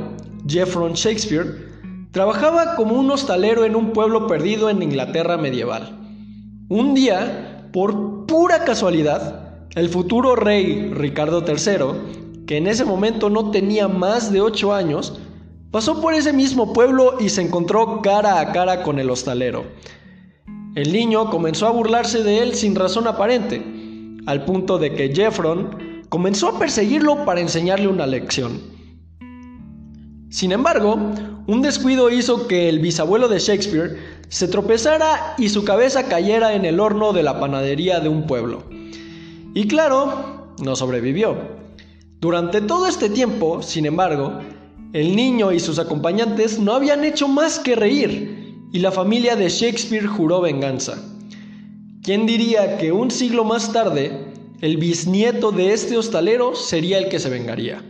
Jeffron 0.47 0.93
Shakespeare, 0.93 1.73
trabajaba 2.11 2.75
como 2.75 2.95
un 2.95 3.09
hostalero 3.11 3.65
en 3.65 3.75
un 3.75 3.91
pueblo 3.91 4.27
perdido 4.27 4.69
en 4.69 4.81
Inglaterra 4.81 5.37
medieval. 5.37 5.99
Un 6.69 6.93
día, 6.93 7.69
por 7.73 8.25
pura 8.27 8.63
casualidad, 8.63 9.67
el 9.75 9.89
futuro 9.89 10.35
rey 10.35 10.91
Ricardo 10.93 11.43
III, 11.45 12.45
que 12.45 12.57
en 12.57 12.67
ese 12.67 12.85
momento 12.85 13.29
no 13.29 13.51
tenía 13.51 13.87
más 13.87 14.31
de 14.31 14.41
ocho 14.41 14.73
años, 14.73 15.19
pasó 15.73 15.99
por 15.99 16.13
ese 16.13 16.33
mismo 16.33 16.71
pueblo 16.71 17.17
y 17.19 17.29
se 17.29 17.41
encontró 17.41 17.99
cara 18.03 18.39
a 18.39 18.51
cara 18.51 18.83
con 18.83 18.99
el 18.99 19.09
hostalero. 19.09 19.65
El 20.75 20.93
niño 20.93 21.31
comenzó 21.31 21.65
a 21.65 21.71
burlarse 21.71 22.21
de 22.21 22.43
él 22.43 22.53
sin 22.53 22.75
razón 22.75 23.07
aparente, 23.07 23.65
al 24.27 24.45
punto 24.45 24.77
de 24.77 24.93
que 24.93 25.11
Jeffron 25.15 26.03
comenzó 26.09 26.49
a 26.49 26.59
perseguirlo 26.59 27.25
para 27.25 27.41
enseñarle 27.41 27.87
una 27.87 28.05
lección. 28.05 28.61
Sin 30.29 30.51
embargo, 30.51 30.93
un 31.47 31.61
descuido 31.63 32.11
hizo 32.11 32.47
que 32.47 32.69
el 32.69 32.77
bisabuelo 32.77 33.27
de 33.27 33.39
Shakespeare 33.39 33.97
se 34.29 34.47
tropezara 34.47 35.33
y 35.39 35.49
su 35.49 35.65
cabeza 35.65 36.07
cayera 36.07 36.53
en 36.53 36.65
el 36.65 36.79
horno 36.79 37.13
de 37.13 37.23
la 37.23 37.39
panadería 37.39 37.99
de 37.99 38.09
un 38.09 38.27
pueblo. 38.27 38.63
Y 39.55 39.67
claro, 39.67 40.53
no 40.61 40.75
sobrevivió. 40.75 41.35
Durante 42.19 42.61
todo 42.61 42.87
este 42.87 43.09
tiempo, 43.09 43.63
sin 43.63 43.87
embargo, 43.87 44.39
el 44.93 45.15
niño 45.15 45.51
y 45.51 45.59
sus 45.59 45.79
acompañantes 45.79 46.59
no 46.59 46.73
habían 46.73 47.03
hecho 47.03 47.27
más 47.27 47.59
que 47.59 47.75
reír, 47.75 48.67
y 48.71 48.79
la 48.79 48.91
familia 48.91 49.35
de 49.35 49.49
Shakespeare 49.49 50.05
juró 50.05 50.39
venganza. 50.41 50.97
¿Quién 52.03 52.25
diría 52.25 52.77
que 52.77 52.91
un 52.91 53.09
siglo 53.09 53.43
más 53.43 53.73
tarde, 53.73 54.33
el 54.61 54.77
bisnieto 54.77 55.51
de 55.51 55.73
este 55.73 55.97
hostalero 55.97 56.55
sería 56.55 56.99
el 56.99 57.09
que 57.09 57.19
se 57.19 57.29
vengaría? 57.29 57.83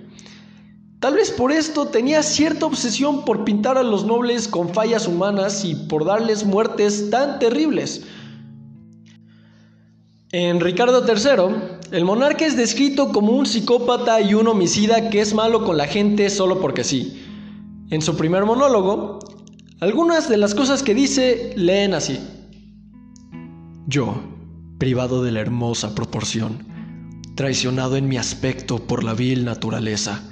Tal 1.00 1.16
vez 1.16 1.32
por 1.32 1.52
esto 1.52 1.88
tenía 1.88 2.24
cierta 2.24 2.66
obsesión 2.66 3.26
por 3.26 3.44
pintar 3.44 3.78
a 3.78 3.84
los 3.84 4.06
nobles 4.06 4.48
con 4.48 4.74
fallas 4.74 5.06
humanas 5.06 5.66
y 5.66 5.76
por 5.76 6.06
darles 6.06 6.46
muertes 6.46 7.10
tan 7.10 7.40
terribles. 7.40 8.06
En 10.32 10.62
Ricardo 10.62 11.04
III, 11.06 11.73
el 11.94 12.06
monarca 12.06 12.44
es 12.44 12.58
descrito 12.58 13.12
como 13.12 13.34
un 13.34 13.46
psicópata 13.46 14.20
y 14.20 14.34
un 14.34 14.48
homicida 14.48 15.12
que 15.12 15.22
es 15.22 15.36
malo 15.36 15.64
con 15.64 15.78
la 15.78 15.86
gente 15.86 16.32
solo 16.32 16.60
porque 16.60 16.84
sí. 16.84 17.24
En 17.92 18.02
su 18.02 18.18
primer 18.18 18.46
monólogo, 18.46 19.20
algunas 19.80 20.28
de 20.28 20.38
las 20.38 20.56
cosas 20.56 20.82
que 20.82 20.96
dice 20.96 21.54
leen 21.56 21.94
así. 21.94 22.20
Yo, 23.86 24.16
privado 24.80 25.24
de 25.24 25.34
la 25.34 25.42
hermosa 25.42 25.94
proporción, 25.94 26.66
traicionado 27.36 27.96
en 27.96 28.08
mi 28.08 28.18
aspecto 28.18 28.80
por 28.80 29.04
la 29.04 29.14
vil 29.14 29.46
naturaleza, 29.46 30.32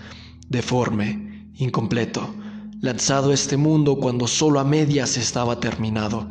deforme, 0.50 1.52
incompleto, 1.54 2.34
lanzado 2.80 3.30
a 3.30 3.36
este 3.36 3.56
mundo 3.56 3.98
cuando 3.98 4.26
solo 4.26 4.60
a 4.60 4.64
medias 4.64 5.16
estaba 5.16 5.60
terminado. 5.60 6.28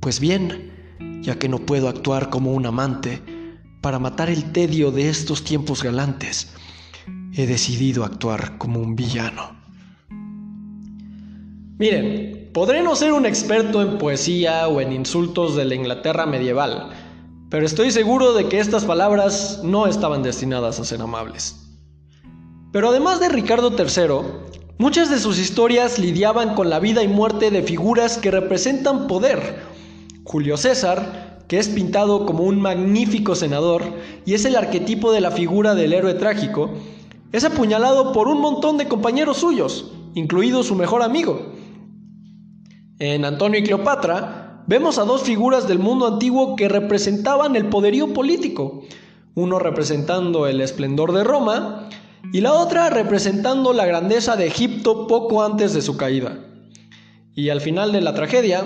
Pues 0.00 0.18
bien, 0.18 1.20
ya 1.20 1.38
que 1.38 1.50
no 1.50 1.58
puedo 1.58 1.90
actuar 1.90 2.30
como 2.30 2.54
un 2.54 2.64
amante, 2.64 3.20
para 3.80 3.98
matar 3.98 4.28
el 4.28 4.52
tedio 4.52 4.90
de 4.90 5.08
estos 5.08 5.44
tiempos 5.44 5.82
galantes, 5.82 6.52
he 7.34 7.46
decidido 7.46 8.04
actuar 8.04 8.58
como 8.58 8.80
un 8.80 8.96
villano. 8.96 9.56
Miren, 11.78 12.50
podré 12.52 12.82
no 12.82 12.94
ser 12.94 13.12
un 13.12 13.24
experto 13.24 13.80
en 13.80 13.96
poesía 13.96 14.68
o 14.68 14.80
en 14.80 14.92
insultos 14.92 15.56
de 15.56 15.64
la 15.64 15.74
Inglaterra 15.74 16.26
medieval, 16.26 16.90
pero 17.48 17.64
estoy 17.64 17.90
seguro 17.90 18.34
de 18.34 18.48
que 18.48 18.60
estas 18.60 18.84
palabras 18.84 19.60
no 19.64 19.86
estaban 19.86 20.22
destinadas 20.22 20.78
a 20.78 20.84
ser 20.84 21.00
amables. 21.00 21.56
Pero 22.72 22.90
además 22.90 23.18
de 23.18 23.30
Ricardo 23.30 23.74
III, 23.76 24.52
muchas 24.78 25.10
de 25.10 25.18
sus 25.18 25.38
historias 25.38 25.98
lidiaban 25.98 26.54
con 26.54 26.68
la 26.68 26.78
vida 26.78 27.02
y 27.02 27.08
muerte 27.08 27.50
de 27.50 27.62
figuras 27.62 28.18
que 28.18 28.30
representan 28.30 29.06
poder. 29.06 29.62
Julio 30.24 30.56
César, 30.56 31.29
que 31.50 31.58
es 31.58 31.68
pintado 31.68 32.26
como 32.26 32.44
un 32.44 32.60
magnífico 32.60 33.34
senador 33.34 33.82
y 34.24 34.34
es 34.34 34.44
el 34.44 34.54
arquetipo 34.54 35.10
de 35.10 35.20
la 35.20 35.32
figura 35.32 35.74
del 35.74 35.92
héroe 35.92 36.14
trágico, 36.14 36.70
es 37.32 37.42
apuñalado 37.42 38.12
por 38.12 38.28
un 38.28 38.40
montón 38.40 38.78
de 38.78 38.86
compañeros 38.86 39.38
suyos, 39.38 39.90
incluido 40.14 40.62
su 40.62 40.76
mejor 40.76 41.02
amigo. 41.02 41.50
En 43.00 43.24
Antonio 43.24 43.58
y 43.58 43.64
Cleopatra 43.64 44.62
vemos 44.68 44.98
a 44.98 45.04
dos 45.04 45.22
figuras 45.22 45.66
del 45.66 45.80
mundo 45.80 46.06
antiguo 46.06 46.54
que 46.54 46.68
representaban 46.68 47.56
el 47.56 47.66
poderío 47.66 48.14
político, 48.14 48.84
uno 49.34 49.58
representando 49.58 50.46
el 50.46 50.60
esplendor 50.60 51.12
de 51.12 51.24
Roma 51.24 51.88
y 52.32 52.42
la 52.42 52.52
otra 52.52 52.90
representando 52.90 53.72
la 53.72 53.86
grandeza 53.86 54.36
de 54.36 54.46
Egipto 54.46 55.08
poco 55.08 55.42
antes 55.42 55.74
de 55.74 55.82
su 55.82 55.96
caída. 55.96 56.38
Y 57.34 57.48
al 57.48 57.60
final 57.60 57.90
de 57.90 58.02
la 58.02 58.14
tragedia, 58.14 58.62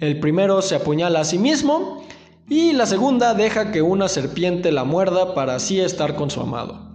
el 0.00 0.20
primero 0.20 0.62
se 0.62 0.74
apuñala 0.74 1.20
a 1.20 1.24
sí 1.24 1.38
mismo 1.38 2.02
y 2.48 2.72
la 2.72 2.86
segunda 2.86 3.34
deja 3.34 3.72
que 3.72 3.82
una 3.82 4.08
serpiente 4.08 4.70
la 4.70 4.84
muerda 4.84 5.34
para 5.34 5.54
así 5.54 5.80
estar 5.80 6.14
con 6.14 6.30
su 6.30 6.40
amado. 6.40 6.94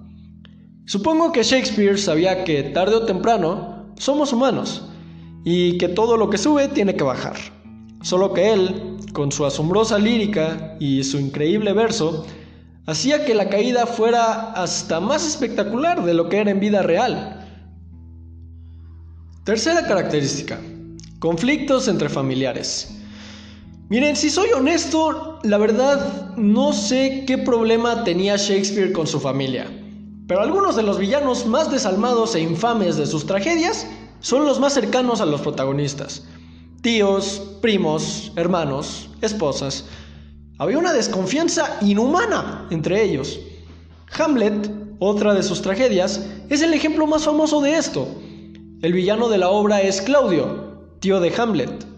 Supongo 0.85 1.31
que 1.31 1.43
Shakespeare 1.43 1.97
sabía 1.97 2.43
que 2.43 2.63
tarde 2.63 2.95
o 2.95 3.05
temprano 3.05 3.93
somos 3.97 4.33
humanos 4.33 4.83
y 5.43 5.77
que 5.77 5.87
todo 5.87 6.17
lo 6.17 6.29
que 6.29 6.37
sube 6.37 6.67
tiene 6.67 6.95
que 6.95 7.03
bajar. 7.03 7.35
Solo 8.01 8.33
que 8.33 8.53
él, 8.53 8.97
con 9.13 9.31
su 9.31 9.45
asombrosa 9.45 9.97
lírica 9.97 10.75
y 10.79 11.03
su 11.03 11.19
increíble 11.19 11.73
verso, 11.73 12.25
hacía 12.85 13.25
que 13.25 13.35
la 13.35 13.49
caída 13.49 13.85
fuera 13.85 14.51
hasta 14.53 14.99
más 14.99 15.27
espectacular 15.27 16.03
de 16.03 16.13
lo 16.13 16.29
que 16.29 16.37
era 16.37 16.51
en 16.51 16.59
vida 16.59 16.81
real. 16.81 17.47
Tercera 19.43 19.85
característica, 19.85 20.59
conflictos 21.19 21.87
entre 21.87 22.09
familiares. 22.09 22.98
Miren, 23.89 24.15
si 24.15 24.29
soy 24.29 24.51
honesto, 24.51 25.39
la 25.41 25.57
verdad 25.57 26.35
no 26.37 26.73
sé 26.73 27.23
qué 27.25 27.39
problema 27.39 28.03
tenía 28.03 28.35
Shakespeare 28.35 28.93
con 28.93 29.07
su 29.07 29.19
familia, 29.19 29.65
pero 30.27 30.41
algunos 30.41 30.75
de 30.75 30.83
los 30.83 30.99
villanos 30.99 31.47
más 31.47 31.71
desalmados 31.71 32.35
e 32.35 32.39
infames 32.39 32.97
de 32.97 33.07
sus 33.07 33.25
tragedias 33.25 33.87
son 34.19 34.45
los 34.45 34.59
más 34.59 34.75
cercanos 34.75 35.21
a 35.21 35.25
los 35.25 35.41
protagonistas. 35.41 36.23
Tíos, 36.81 37.41
primos, 37.63 38.31
hermanos, 38.35 39.09
esposas, 39.21 39.85
había 40.59 40.77
una 40.77 40.93
desconfianza 40.93 41.79
inhumana 41.81 42.67
entre 42.69 43.01
ellos. 43.01 43.39
Hamlet, 44.19 44.69
otra 44.99 45.33
de 45.33 45.41
sus 45.41 45.63
tragedias, 45.63 46.27
es 46.49 46.61
el 46.61 46.75
ejemplo 46.75 47.07
más 47.07 47.23
famoso 47.23 47.59
de 47.59 47.75
esto. 47.75 48.07
El 48.83 48.93
villano 48.93 49.29
de 49.29 49.39
la 49.39 49.49
obra 49.49 49.81
es 49.81 49.99
Claudio, 49.99 50.93
tío 50.99 51.19
de 51.19 51.33
Hamlet. 51.35 51.89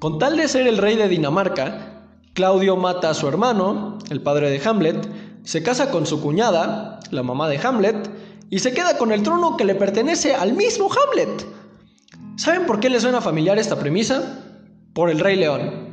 Con 0.00 0.18
tal 0.18 0.38
de 0.38 0.48
ser 0.48 0.66
el 0.66 0.78
rey 0.78 0.96
de 0.96 1.08
Dinamarca, 1.08 2.06
Claudio 2.32 2.74
mata 2.74 3.10
a 3.10 3.14
su 3.14 3.28
hermano, 3.28 3.98
el 4.08 4.22
padre 4.22 4.48
de 4.48 4.66
Hamlet, 4.66 5.06
se 5.44 5.62
casa 5.62 5.90
con 5.90 6.06
su 6.06 6.22
cuñada, 6.22 7.00
la 7.10 7.22
mamá 7.22 7.50
de 7.50 7.58
Hamlet, 7.58 8.08
y 8.48 8.60
se 8.60 8.72
queda 8.72 8.96
con 8.96 9.12
el 9.12 9.22
trono 9.22 9.58
que 9.58 9.66
le 9.66 9.74
pertenece 9.74 10.34
al 10.34 10.54
mismo 10.54 10.88
Hamlet. 10.90 11.46
¿Saben 12.36 12.64
por 12.64 12.80
qué 12.80 12.88
le 12.88 12.98
suena 12.98 13.20
familiar 13.20 13.58
esta 13.58 13.78
premisa? 13.78 14.42
Por 14.94 15.10
el 15.10 15.20
Rey 15.20 15.36
León. 15.36 15.90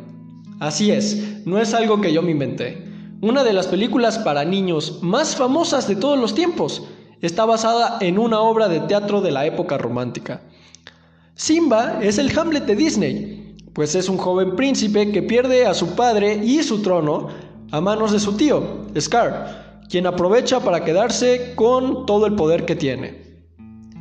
Así 0.62 0.90
es, 0.90 1.46
no 1.46 1.60
es 1.60 1.74
algo 1.74 2.00
que 2.00 2.14
yo 2.14 2.22
me 2.22 2.32
inventé. 2.32 2.90
Una 3.20 3.44
de 3.44 3.52
las 3.52 3.68
películas 3.68 4.20
para 4.20 4.46
niños 4.46 5.00
más 5.02 5.36
famosas 5.36 5.86
de 5.86 5.98
todos 5.98 6.18
los 6.18 6.34
tiempos 6.34 6.88
está 7.22 7.44
basada 7.44 7.98
en 8.00 8.20
una 8.20 8.40
obra 8.40 8.70
de 8.70 8.80
teatro 8.80 9.20
de 9.20 9.32
la 9.32 9.46
época 9.46 9.78
romántica. 9.78 10.44
Simba 11.36 12.00
es 12.02 12.18
el 12.20 12.32
Hamlet 12.40 12.66
de 12.66 12.76
Disney, 12.78 13.47
pues 13.77 13.93
es 13.93 14.10
un 14.10 14.17
joven 14.17 14.55
príncipe 14.55 15.12
que 15.12 15.22
pierde 15.22 15.67
a 15.67 15.75
su 15.75 15.93
padre 15.93 16.43
y 16.43 16.63
su 16.63 16.81
trono 16.81 17.27
a 17.69 17.79
manos 17.79 18.12
de 18.12 18.19
su 18.19 18.36
tío, 18.36 18.88
Scar, 19.00 19.84
quien 19.88 20.07
aprovecha 20.07 20.62
para 20.62 20.84
quedarse 20.84 21.53
con 21.53 22.07
todo 22.07 22.25
el 22.25 22.34
poder 22.34 22.65
que 22.65 22.75
tiene. 22.75 23.46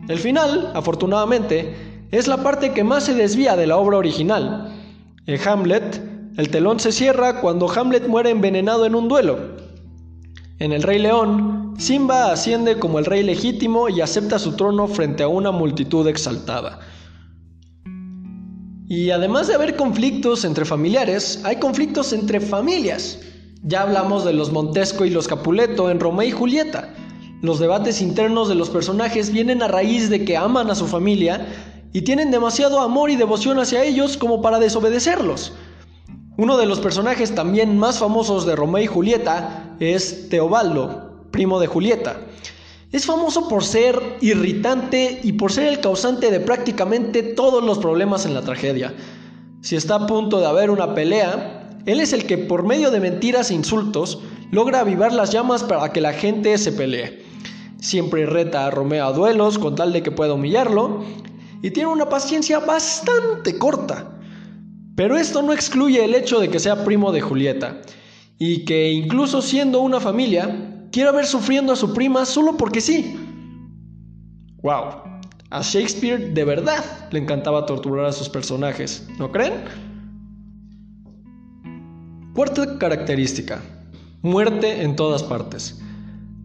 El 0.09 0.19
final, 0.19 0.73
afortunadamente, 0.73 2.07
es 2.11 2.27
la 2.27 2.39
parte 2.39 2.73
que 2.73 2.85
más 2.85 3.05
se 3.05 3.13
desvía 3.13 3.55
de 3.55 3.67
la 3.67 3.77
obra 3.77 3.99
original. 3.99 4.73
En 5.27 5.47
Hamlet, 5.47 6.01
el 6.39 6.49
telón 6.49 6.81
se 6.81 6.91
cierra 6.91 7.43
cuando 7.43 7.71
Hamlet 7.71 8.09
muere 8.09 8.31
envenenado 8.31 8.87
en 8.87 8.95
un 8.95 9.09
duelo. 9.09 9.59
En 10.59 10.73
El 10.73 10.85
Rey 10.85 11.01
León, 11.01 11.75
Simba 11.77 12.33
asciende 12.33 12.79
como 12.79 12.99
el 12.99 13.05
rey 13.05 13.23
legítimo 13.23 13.91
y 13.91 14.01
acepta 14.01 14.39
su 14.39 14.57
trono 14.57 14.89
frente 14.89 15.23
a 15.23 15.29
una 15.29 15.51
multitud 15.51 16.09
exaltada. 16.09 16.81
Y 18.89 19.11
además 19.11 19.49
de 19.49 19.55
haber 19.55 19.75
conflictos 19.75 20.45
entre 20.45 20.65
familiares, 20.65 21.41
hay 21.43 21.57
conflictos 21.57 22.13
entre 22.13 22.39
familias. 22.41 23.19
Ya 23.65 23.83
hablamos 23.83 24.25
de 24.25 24.33
los 24.33 24.53
Montesco 24.53 25.05
y 25.05 25.11
los 25.11 25.27
Capuleto 25.27 25.91
en 25.91 25.99
Romeo 25.99 26.29
y 26.29 26.31
Julieta. 26.31 26.95
Los 27.43 27.59
debates 27.59 28.01
internos 28.01 28.49
de 28.49 28.55
los 28.55 28.71
personajes 28.71 29.33
vienen 29.33 29.61
a 29.61 29.69
raíz 29.69 30.09
de 30.09 30.25
que 30.25 30.37
aman 30.37 30.71
a 30.71 30.77
su 30.77 30.87
familia 30.87 31.47
y 31.93 32.03
tienen 32.03 32.31
demasiado 32.31 32.81
amor 32.81 33.11
y 33.11 33.17
devoción 33.17 33.59
hacia 33.59 33.83
ellos 33.83 34.17
como 34.17 34.41
para 34.41 34.61
desobedecerlos. 34.61 35.53
Uno 36.39 36.57
de 36.57 36.67
los 36.67 36.79
personajes 36.79 37.35
también 37.35 37.77
más 37.79 37.99
famosos 37.99 38.47
de 38.47 38.55
Romeo 38.55 38.85
y 38.85 38.87
Julieta 38.87 39.75
es 39.81 40.29
Teobaldo, 40.29 41.27
primo 41.33 41.59
de 41.59 41.67
Julieta. 41.67 42.21
Es 42.97 43.05
famoso 43.05 43.47
por 43.47 43.63
ser 43.63 44.17
irritante 44.23 45.21
y 45.23 45.35
por 45.35 45.53
ser 45.53 45.67
el 45.67 45.81
causante 45.81 46.31
de 46.31 46.41
prácticamente 46.41 47.23
todos 47.23 47.63
los 47.63 47.77
problemas 47.79 48.25
en 48.25 48.33
la 48.33 48.41
tragedia. 48.41 48.95
Si 49.61 49.77
está 49.77 49.97
a 49.97 50.07
punto 50.07 50.41
de 50.41 50.47
haber 50.47 50.71
una 50.71 50.95
pelea, 50.95 51.69
él 51.85 52.01
es 52.01 52.15
el 52.15 52.25
que 52.25 52.39
por 52.39 52.65
medio 52.65 52.91
de 52.91 53.01
mentiras 53.01 53.51
e 53.51 53.55
insultos 53.55 54.21
logra 54.51 54.81
avivar 54.81 55.13
las 55.13 55.31
llamas 55.31 55.63
para 55.63 55.93
que 55.93 56.01
la 56.01 56.15
gente 56.15 56.57
se 56.57 56.73
pelee. 56.73 57.23
Siempre 57.83 58.25
reta 58.25 58.65
a 58.65 58.71
Romeo 58.71 59.05
a 59.05 59.13
duelos 59.13 59.59
con 59.59 59.75
tal 59.75 59.93
de 59.93 60.03
que 60.03 60.11
pueda 60.11 60.33
humillarlo 60.33 61.05
y 61.61 61.73
tiene 61.73 61.91
una 61.91 62.09
paciencia 62.09 62.61
bastante 62.61 63.59
corta. 63.59 64.19
Pero 64.95 65.19
esto 65.19 65.43
no 65.43 65.53
excluye 65.53 66.03
el 66.03 66.15
hecho 66.15 66.41
de 66.41 66.49
que 66.49 66.61
sea 66.61 66.83
primo 66.83 67.13
de 67.13 67.21
Julieta 67.21 67.77
y 68.39 68.65
que 68.65 68.91
incluso 68.91 69.43
siendo 69.43 69.81
una 69.81 70.01
familia, 70.01 70.66
quiera 70.97 71.13
ver 71.13 71.27
sufriendo 71.27 71.75
a 71.75 71.77
su 71.77 71.93
prima 71.93 72.25
solo 72.25 72.57
porque 72.57 72.81
sí. 72.81 73.21
¡Wow! 74.63 75.03
A 75.51 75.61
Shakespeare 75.61 76.33
de 76.33 76.43
verdad 76.43 76.83
le 77.11 77.19
encantaba 77.19 77.67
torturar 77.67 78.07
a 78.07 78.13
sus 78.13 78.31
personajes, 78.31 79.07
¿no 79.19 79.31
creen? 79.31 79.53
Cuarta 82.35 82.79
característica. 82.79 83.61
Muerte 84.23 84.85
en 84.85 84.97
todas 84.97 85.23
partes. 85.23 85.79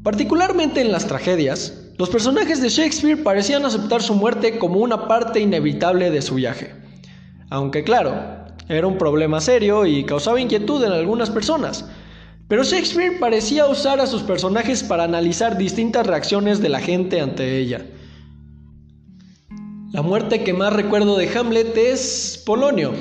Particularmente 0.04 0.82
en 0.82 0.92
las 0.92 1.08
tragedias, 1.08 1.86
los 1.98 2.10
personajes 2.10 2.62
de 2.62 2.68
Shakespeare 2.68 3.24
parecían 3.24 3.66
aceptar 3.66 4.04
su 4.04 4.16
muerte 4.16 4.60
como 4.60 4.82
una 4.82 5.08
parte 5.08 5.40
inevitable 5.40 6.12
de 6.12 6.22
su 6.22 6.36
viaje. 6.36 6.76
Aunque 7.50 7.86
claro, 7.86 8.16
era 8.68 8.86
un 8.86 8.98
problema 8.98 9.40
serio 9.40 9.86
y 9.86 10.04
causaba 10.04 10.42
inquietud 10.42 10.84
en 10.84 10.92
algunas 10.92 11.30
personas. 11.30 11.86
Pero 12.52 12.66
Shakespeare 12.66 13.18
parecía 13.18 13.66
usar 13.66 14.02
a 14.02 14.08
sus 14.08 14.24
personajes 14.24 14.84
para 14.84 15.06
analizar 15.06 15.58
distintas 15.58 16.06
reacciones 16.06 16.60
de 16.60 16.68
la 16.68 16.82
gente 16.82 17.22
ante 17.22 17.58
ella. 17.58 17.86
La 19.94 20.02
muerte 20.02 20.44
que 20.44 20.52
más 20.52 20.74
recuerdo 20.74 21.16
de 21.16 21.30
Hamlet 21.30 21.78
es 21.78 22.44
Polonio. 22.46 22.92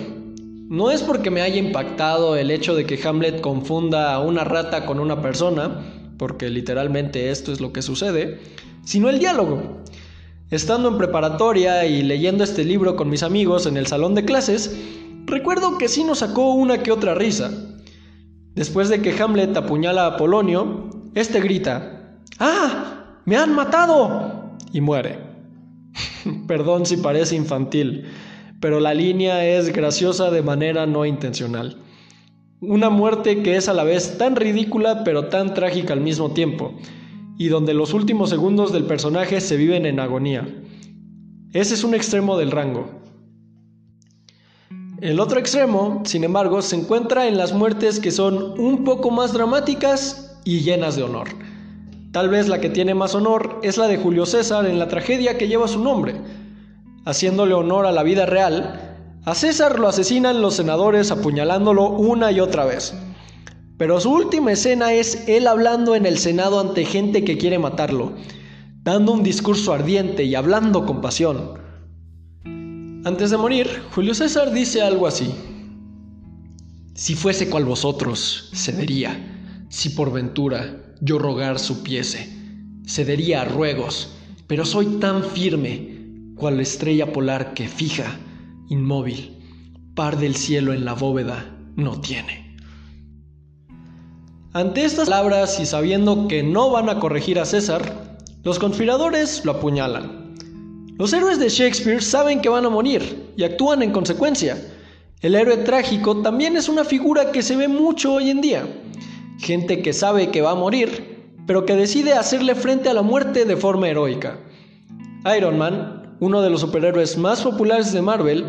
No 0.68 0.92
es 0.92 1.02
porque 1.02 1.32
me 1.32 1.42
haya 1.42 1.56
impactado 1.56 2.36
el 2.36 2.52
hecho 2.52 2.76
de 2.76 2.86
que 2.86 3.00
Hamlet 3.02 3.40
confunda 3.40 4.14
a 4.14 4.20
una 4.20 4.44
rata 4.44 4.86
con 4.86 5.00
una 5.00 5.20
persona, 5.20 5.80
porque 6.16 6.48
literalmente 6.48 7.32
esto 7.32 7.52
es 7.52 7.60
lo 7.60 7.72
que 7.72 7.82
sucede, 7.82 8.38
sino 8.84 9.08
el 9.08 9.18
diálogo. 9.18 9.82
Estando 10.52 10.90
en 10.90 10.96
preparatoria 10.96 11.86
y 11.86 12.04
leyendo 12.04 12.44
este 12.44 12.62
libro 12.62 12.94
con 12.94 13.10
mis 13.10 13.24
amigos 13.24 13.66
en 13.66 13.76
el 13.76 13.88
salón 13.88 14.14
de 14.14 14.24
clases, 14.24 14.76
Recuerdo 15.30 15.78
que 15.78 15.88
sí 15.88 16.02
nos 16.02 16.18
sacó 16.18 16.54
una 16.54 16.82
que 16.82 16.90
otra 16.90 17.14
risa. 17.14 17.52
Después 18.54 18.88
de 18.88 19.00
que 19.00 19.20
Hamlet 19.20 19.56
apuñala 19.56 20.06
a 20.06 20.16
Polonio, 20.16 20.90
este 21.14 21.40
grita, 21.40 22.18
¡Ah! 22.38 23.20
¡Me 23.24 23.36
han 23.36 23.54
matado! 23.54 24.56
y 24.72 24.80
muere. 24.80 25.18
Perdón 26.46 26.86
si 26.86 26.96
parece 26.96 27.36
infantil, 27.36 28.06
pero 28.60 28.80
la 28.80 28.94
línea 28.94 29.44
es 29.46 29.72
graciosa 29.72 30.30
de 30.30 30.42
manera 30.42 30.86
no 30.86 31.06
intencional. 31.06 31.78
Una 32.60 32.90
muerte 32.90 33.42
que 33.42 33.56
es 33.56 33.68
a 33.68 33.74
la 33.74 33.84
vez 33.84 34.18
tan 34.18 34.36
ridícula 34.36 35.02
pero 35.04 35.26
tan 35.26 35.54
trágica 35.54 35.92
al 35.92 36.00
mismo 36.00 36.32
tiempo, 36.32 36.74
y 37.38 37.48
donde 37.48 37.72
los 37.72 37.94
últimos 37.94 38.30
segundos 38.30 38.72
del 38.72 38.84
personaje 38.84 39.40
se 39.40 39.56
viven 39.56 39.86
en 39.86 39.98
agonía. 39.98 40.46
Ese 41.52 41.74
es 41.74 41.84
un 41.84 41.94
extremo 41.94 42.36
del 42.36 42.50
rango. 42.50 42.99
El 45.00 45.18
otro 45.18 45.38
extremo, 45.38 46.02
sin 46.04 46.24
embargo, 46.24 46.60
se 46.60 46.76
encuentra 46.76 47.26
en 47.26 47.38
las 47.38 47.54
muertes 47.54 48.00
que 48.00 48.10
son 48.10 48.60
un 48.60 48.84
poco 48.84 49.10
más 49.10 49.32
dramáticas 49.32 50.38
y 50.44 50.60
llenas 50.60 50.94
de 50.94 51.04
honor. 51.04 51.28
Tal 52.12 52.28
vez 52.28 52.48
la 52.48 52.60
que 52.60 52.68
tiene 52.68 52.92
más 52.92 53.14
honor 53.14 53.60
es 53.62 53.78
la 53.78 53.88
de 53.88 53.96
Julio 53.96 54.26
César 54.26 54.66
en 54.66 54.78
la 54.78 54.88
tragedia 54.88 55.38
que 55.38 55.48
lleva 55.48 55.68
su 55.68 55.82
nombre. 55.82 56.20
Haciéndole 57.06 57.54
honor 57.54 57.86
a 57.86 57.92
la 57.92 58.02
vida 58.02 58.26
real, 58.26 58.98
a 59.24 59.34
César 59.34 59.80
lo 59.80 59.88
asesinan 59.88 60.42
los 60.42 60.56
senadores 60.56 61.10
apuñalándolo 61.10 61.88
una 61.88 62.30
y 62.30 62.40
otra 62.40 62.66
vez. 62.66 62.92
Pero 63.78 64.00
su 64.00 64.12
última 64.12 64.52
escena 64.52 64.92
es 64.92 65.26
él 65.28 65.46
hablando 65.46 65.94
en 65.94 66.04
el 66.04 66.18
Senado 66.18 66.60
ante 66.60 66.84
gente 66.84 67.24
que 67.24 67.38
quiere 67.38 67.58
matarlo, 67.58 68.12
dando 68.82 69.12
un 69.12 69.22
discurso 69.22 69.72
ardiente 69.72 70.24
y 70.24 70.34
hablando 70.34 70.84
con 70.84 71.00
pasión. 71.00 71.59
Antes 73.02 73.30
de 73.30 73.38
morir, 73.38 73.82
Julio 73.94 74.14
César 74.14 74.52
dice 74.52 74.82
algo 74.82 75.06
así. 75.06 75.34
Si 76.94 77.14
fuese 77.14 77.48
cual 77.48 77.64
vosotros, 77.64 78.50
cedería. 78.52 79.66
Si 79.70 79.90
por 79.90 80.12
ventura 80.12 80.76
yo 81.00 81.18
rogar 81.18 81.58
supiese, 81.58 82.30
cedería 82.86 83.40
a 83.40 83.44
ruegos, 83.46 84.12
pero 84.46 84.66
soy 84.66 84.98
tan 84.98 85.24
firme 85.24 86.34
cual 86.34 86.60
estrella 86.60 87.10
polar 87.10 87.54
que 87.54 87.68
fija, 87.68 88.18
inmóvil, 88.68 89.38
par 89.94 90.18
del 90.18 90.36
cielo 90.36 90.74
en 90.74 90.84
la 90.84 90.92
bóveda 90.92 91.56
no 91.76 91.98
tiene. 92.02 92.58
Ante 94.52 94.84
estas 94.84 95.08
palabras 95.08 95.58
y 95.58 95.64
sabiendo 95.64 96.28
que 96.28 96.42
no 96.42 96.70
van 96.70 96.90
a 96.90 97.00
corregir 97.00 97.38
a 97.38 97.46
César, 97.46 98.18
los 98.42 98.58
conspiradores 98.58 99.42
lo 99.46 99.52
apuñalan. 99.52 100.19
Los 101.00 101.14
héroes 101.14 101.38
de 101.38 101.48
Shakespeare 101.48 102.02
saben 102.02 102.42
que 102.42 102.50
van 102.50 102.66
a 102.66 102.68
morir 102.68 103.32
y 103.34 103.42
actúan 103.42 103.80
en 103.80 103.90
consecuencia. 103.90 104.58
El 105.22 105.34
héroe 105.34 105.56
trágico 105.56 106.20
también 106.20 106.58
es 106.58 106.68
una 106.68 106.84
figura 106.84 107.32
que 107.32 107.40
se 107.40 107.56
ve 107.56 107.68
mucho 107.68 108.12
hoy 108.12 108.28
en 108.28 108.42
día. 108.42 108.68
Gente 109.38 109.80
que 109.80 109.94
sabe 109.94 110.28
que 110.28 110.42
va 110.42 110.50
a 110.50 110.56
morir, 110.56 111.32
pero 111.46 111.64
que 111.64 111.74
decide 111.74 112.12
hacerle 112.12 112.54
frente 112.54 112.90
a 112.90 112.92
la 112.92 113.00
muerte 113.00 113.46
de 113.46 113.56
forma 113.56 113.88
heroica. 113.88 114.40
Iron 115.38 115.56
Man, 115.56 116.18
uno 116.20 116.42
de 116.42 116.50
los 116.50 116.60
superhéroes 116.60 117.16
más 117.16 117.40
populares 117.40 117.94
de 117.94 118.02
Marvel, 118.02 118.44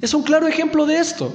es 0.00 0.14
un 0.14 0.22
claro 0.22 0.46
ejemplo 0.46 0.86
de 0.86 0.98
esto. 0.98 1.34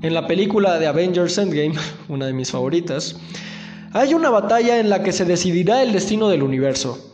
En 0.00 0.14
la 0.14 0.26
película 0.26 0.78
de 0.78 0.86
Avengers 0.86 1.36
Endgame, 1.36 1.74
una 2.08 2.24
de 2.24 2.32
mis 2.32 2.50
favoritas, 2.50 3.16
hay 3.92 4.14
una 4.14 4.30
batalla 4.30 4.78
en 4.78 4.88
la 4.88 5.02
que 5.02 5.12
se 5.12 5.26
decidirá 5.26 5.82
el 5.82 5.92
destino 5.92 6.30
del 6.30 6.42
universo. 6.42 7.13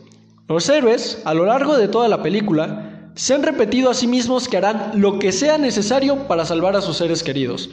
Los 0.51 0.67
héroes, 0.67 1.21
a 1.23 1.33
lo 1.33 1.45
largo 1.45 1.77
de 1.77 1.87
toda 1.87 2.09
la 2.09 2.21
película, 2.21 3.09
se 3.15 3.33
han 3.33 3.41
repetido 3.41 3.89
a 3.89 3.93
sí 3.93 4.05
mismos 4.05 4.49
que 4.49 4.57
harán 4.57 4.91
lo 4.95 5.17
que 5.17 5.31
sea 5.31 5.57
necesario 5.57 6.27
para 6.27 6.43
salvar 6.43 6.75
a 6.75 6.81
sus 6.81 6.97
seres 6.97 7.23
queridos. 7.23 7.69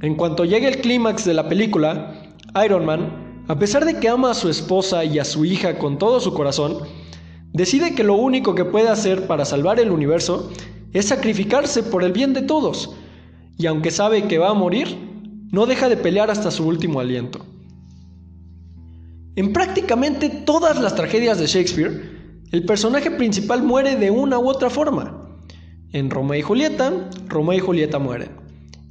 En 0.00 0.14
cuanto 0.14 0.44
llegue 0.44 0.68
el 0.68 0.80
clímax 0.80 1.24
de 1.24 1.34
la 1.34 1.48
película, 1.48 2.14
Iron 2.64 2.86
Man, 2.86 3.42
a 3.48 3.58
pesar 3.58 3.84
de 3.84 3.98
que 3.98 4.08
ama 4.08 4.30
a 4.30 4.34
su 4.34 4.48
esposa 4.48 5.04
y 5.04 5.18
a 5.18 5.24
su 5.24 5.44
hija 5.44 5.76
con 5.76 5.98
todo 5.98 6.20
su 6.20 6.32
corazón, 6.34 6.78
decide 7.52 7.96
que 7.96 8.04
lo 8.04 8.14
único 8.14 8.54
que 8.54 8.64
puede 8.64 8.88
hacer 8.88 9.26
para 9.26 9.44
salvar 9.44 9.80
el 9.80 9.90
universo 9.90 10.52
es 10.92 11.06
sacrificarse 11.06 11.82
por 11.82 12.04
el 12.04 12.12
bien 12.12 12.32
de 12.32 12.42
todos, 12.42 12.94
y 13.56 13.66
aunque 13.66 13.90
sabe 13.90 14.28
que 14.28 14.38
va 14.38 14.50
a 14.50 14.54
morir, 14.54 14.96
no 15.50 15.66
deja 15.66 15.88
de 15.88 15.96
pelear 15.96 16.30
hasta 16.30 16.52
su 16.52 16.64
último 16.64 17.00
aliento. 17.00 17.47
En 19.36 19.52
prácticamente 19.52 20.28
todas 20.28 20.80
las 20.80 20.94
tragedias 20.94 21.38
de 21.38 21.46
Shakespeare, 21.46 22.18
el 22.50 22.64
personaje 22.64 23.10
principal 23.10 23.62
muere 23.62 23.96
de 23.96 24.10
una 24.10 24.38
u 24.38 24.48
otra 24.48 24.70
forma. 24.70 25.28
En 25.92 26.10
Romeo 26.10 26.38
y 26.38 26.42
Julieta, 26.42 27.10
Romeo 27.28 27.58
y 27.58 27.60
Julieta 27.60 27.98
mueren. 27.98 28.30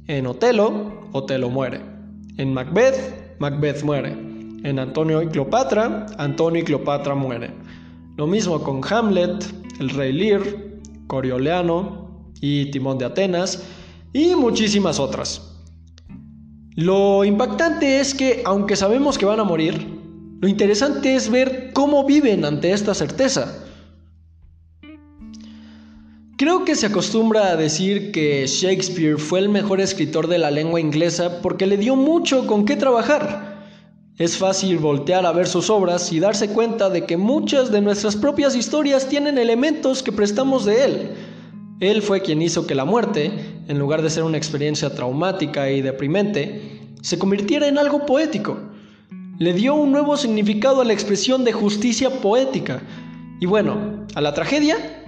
En 0.06 0.26
Otelo, 0.26 1.08
Otelo 1.12 1.50
muere. 1.50 1.80
En 2.36 2.54
Macbeth, 2.54 3.38
Macbeth 3.38 3.82
muere. 3.82 4.10
En 4.64 4.78
Antonio 4.78 5.22
y 5.22 5.28
Cleopatra, 5.28 6.06
Antonio 6.18 6.62
y 6.62 6.64
Cleopatra 6.64 7.14
mueren. 7.14 7.54
Lo 8.16 8.26
mismo 8.26 8.62
con 8.62 8.80
Hamlet, 8.88 9.44
el 9.80 9.90
rey 9.90 10.12
Lear, 10.12 10.42
Corioleano 11.06 12.32
y 12.40 12.70
Timón 12.70 12.98
de 12.98 13.04
Atenas 13.04 13.64
y 14.12 14.34
muchísimas 14.34 14.98
otras. 14.98 15.56
Lo 16.74 17.24
impactante 17.24 18.00
es 18.00 18.14
que, 18.14 18.42
aunque 18.44 18.76
sabemos 18.76 19.18
que 19.18 19.26
van 19.26 19.40
a 19.40 19.44
morir, 19.44 19.97
lo 20.40 20.46
interesante 20.46 21.16
es 21.16 21.30
ver 21.30 21.72
cómo 21.72 22.04
viven 22.04 22.44
ante 22.44 22.72
esta 22.72 22.94
certeza. 22.94 23.64
Creo 26.36 26.64
que 26.64 26.76
se 26.76 26.86
acostumbra 26.86 27.48
a 27.48 27.56
decir 27.56 28.12
que 28.12 28.46
Shakespeare 28.46 29.18
fue 29.18 29.40
el 29.40 29.48
mejor 29.48 29.80
escritor 29.80 30.28
de 30.28 30.38
la 30.38 30.52
lengua 30.52 30.78
inglesa 30.78 31.42
porque 31.42 31.66
le 31.66 31.76
dio 31.76 31.96
mucho 31.96 32.46
con 32.46 32.64
qué 32.64 32.76
trabajar. 32.76 33.66
Es 34.18 34.36
fácil 34.36 34.78
voltear 34.78 35.26
a 35.26 35.32
ver 35.32 35.48
sus 35.48 35.70
obras 35.70 36.12
y 36.12 36.20
darse 36.20 36.50
cuenta 36.50 36.90
de 36.90 37.04
que 37.06 37.16
muchas 37.16 37.72
de 37.72 37.80
nuestras 37.80 38.14
propias 38.14 38.54
historias 38.54 39.08
tienen 39.08 39.38
elementos 39.38 40.04
que 40.04 40.12
prestamos 40.12 40.64
de 40.64 40.84
él. 40.84 41.10
Él 41.80 42.02
fue 42.02 42.22
quien 42.22 42.42
hizo 42.42 42.64
que 42.64 42.76
la 42.76 42.84
muerte, 42.84 43.32
en 43.66 43.78
lugar 43.80 44.02
de 44.02 44.10
ser 44.10 44.22
una 44.22 44.38
experiencia 44.38 44.94
traumática 44.94 45.68
y 45.70 45.82
deprimente, 45.82 46.80
se 47.02 47.18
convirtiera 47.18 47.66
en 47.66 47.78
algo 47.78 48.06
poético. 48.06 48.58
Le 49.38 49.52
dio 49.52 49.76
un 49.76 49.92
nuevo 49.92 50.16
significado 50.16 50.80
a 50.80 50.84
la 50.84 50.92
expresión 50.92 51.44
de 51.44 51.52
justicia 51.52 52.10
poética. 52.20 52.82
Y 53.38 53.46
bueno, 53.46 54.04
a 54.16 54.20
la 54.20 54.34
tragedia, 54.34 55.04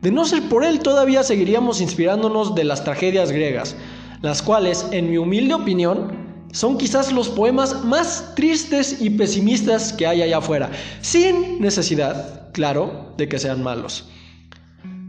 de 0.00 0.10
no 0.10 0.24
ser 0.24 0.48
por 0.48 0.64
él 0.64 0.80
todavía 0.80 1.22
seguiríamos 1.22 1.82
inspirándonos 1.82 2.54
de 2.54 2.64
las 2.64 2.82
tragedias 2.82 3.30
griegas, 3.30 3.76
las 4.22 4.40
cuales, 4.40 4.86
en 4.90 5.10
mi 5.10 5.18
humilde 5.18 5.52
opinión, 5.52 6.46
son 6.50 6.78
quizás 6.78 7.12
los 7.12 7.28
poemas 7.28 7.84
más 7.84 8.34
tristes 8.34 9.02
y 9.02 9.10
pesimistas 9.10 9.92
que 9.92 10.06
hay 10.06 10.22
allá 10.22 10.38
afuera, 10.38 10.70
sin 11.02 11.60
necesidad, 11.60 12.52
claro, 12.52 13.12
de 13.18 13.28
que 13.28 13.38
sean 13.38 13.62
malos. 13.62 14.08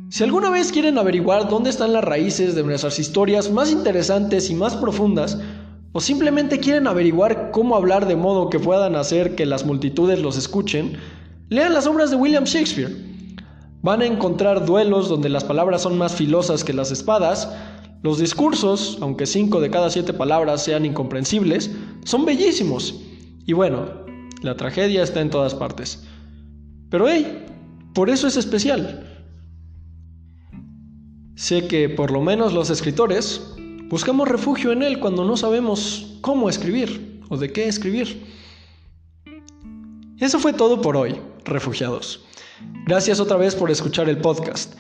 Si 0.10 0.24
alguna 0.24 0.50
vez 0.50 0.74
quieren 0.74 0.98
averiguar 0.98 1.48
dónde 1.48 1.70
están 1.70 1.94
las 1.94 2.04
raíces 2.04 2.56
de 2.56 2.64
nuestras 2.64 3.00
historias 3.00 3.50
más 3.52 3.72
interesantes 3.72 4.50
y 4.50 4.56
más 4.56 4.76
profundas, 4.76 5.38
o 5.98 6.02
simplemente 6.02 6.60
quieren 6.60 6.88
averiguar 6.88 7.52
cómo 7.52 7.78
hablar 7.78 8.06
de 8.06 8.18
modo 8.18 8.50
que 8.50 8.60
puedan 8.60 8.98
hacer 8.98 9.34
que 9.34 9.46
las 9.46 9.66
multitudes 9.66 10.20
los 10.20 10.38
escuchen, 10.38 10.98
lean 11.48 11.74
las 11.74 11.88
obras 11.88 12.10
de 12.10 12.18
William 12.18 12.44
Shakespeare. 12.44 12.94
Van 13.82 14.02
a 14.02 14.06
encontrar 14.06 14.66
duelos 14.66 15.08
donde 15.08 15.30
las 15.30 15.46
palabras 15.46 15.84
son 15.84 15.98
más 15.98 16.14
filosas 16.14 16.66
que 16.66 16.74
las 16.74 16.92
espadas, 16.92 17.50
los 18.04 18.20
discursos, 18.20 18.98
aunque 19.00 19.26
cinco 19.26 19.62
de 19.62 19.70
cada 19.70 19.90
siete 19.90 20.12
palabras 20.12 20.66
sean 20.66 20.86
incomprensibles, 20.86 21.72
son 22.04 22.26
bellísimos. 22.26 23.00
Y 23.46 23.54
bueno, 23.54 23.86
la 24.42 24.58
tragedia 24.58 25.02
está 25.02 25.22
en 25.22 25.30
todas 25.30 25.56
partes. 25.56 26.04
Pero 26.90 27.08
hey, 27.08 27.46
por 27.94 28.10
eso 28.10 28.28
es 28.28 28.36
especial. 28.36 29.24
Sé 31.36 31.70
que 31.70 31.88
por 31.88 32.12
lo 32.12 32.20
menos 32.20 32.52
los 32.52 32.70
escritores 32.70 33.56
buscamos 33.90 34.28
refugio 34.28 34.72
en 34.72 34.84
él 34.84 35.00
cuando 35.00 35.26
no 35.26 35.38
sabemos 35.38 36.18
cómo 36.22 36.50
escribir 36.50 37.22
o 37.30 37.38
de 37.38 37.52
qué 37.52 37.68
escribir. 37.68 38.24
Eso 40.20 40.40
fue 40.40 40.54
todo 40.54 40.82
por 40.82 40.96
hoy, 40.96 41.16
refugiados. 41.44 42.26
Gracias 42.86 43.20
otra 43.20 43.38
vez 43.38 43.56
por 43.56 43.70
escuchar 43.70 44.10
el 44.10 44.18
podcast. 44.18 44.76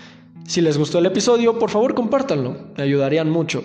Si 0.47 0.61
les 0.61 0.77
gustó 0.77 0.99
el 0.99 1.07
episodio, 1.07 1.59
por 1.59 1.69
favor 1.69 1.93
compártanlo, 1.95 2.55
me 2.77 2.83
ayudarían 2.83 3.29
mucho. 3.29 3.63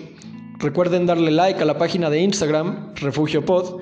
Recuerden 0.59 1.05
darle 1.05 1.31
like 1.31 1.61
a 1.61 1.65
la 1.65 1.77
página 1.77 2.09
de 2.09 2.19
Instagram, 2.21 2.93
Refugio 2.95 3.45
Pod. 3.45 3.81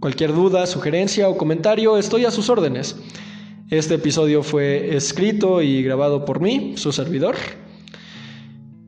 Cualquier 0.00 0.32
duda, 0.32 0.66
sugerencia 0.66 1.28
o 1.28 1.36
comentario, 1.36 1.98
estoy 1.98 2.24
a 2.24 2.30
sus 2.30 2.50
órdenes. 2.50 2.96
Este 3.70 3.94
episodio 3.94 4.42
fue 4.42 4.96
escrito 4.96 5.60
y 5.60 5.82
grabado 5.82 6.24
por 6.24 6.40
mí, 6.40 6.74
su 6.76 6.92
servidor. 6.92 7.36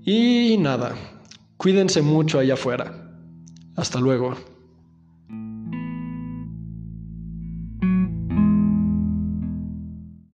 Y 0.04 0.56
nada, 0.58 0.94
cuídense 1.58 2.00
mucho 2.00 2.38
allá 2.38 2.54
afuera. 2.54 3.12
Hasta 3.76 4.00
luego. 4.00 4.34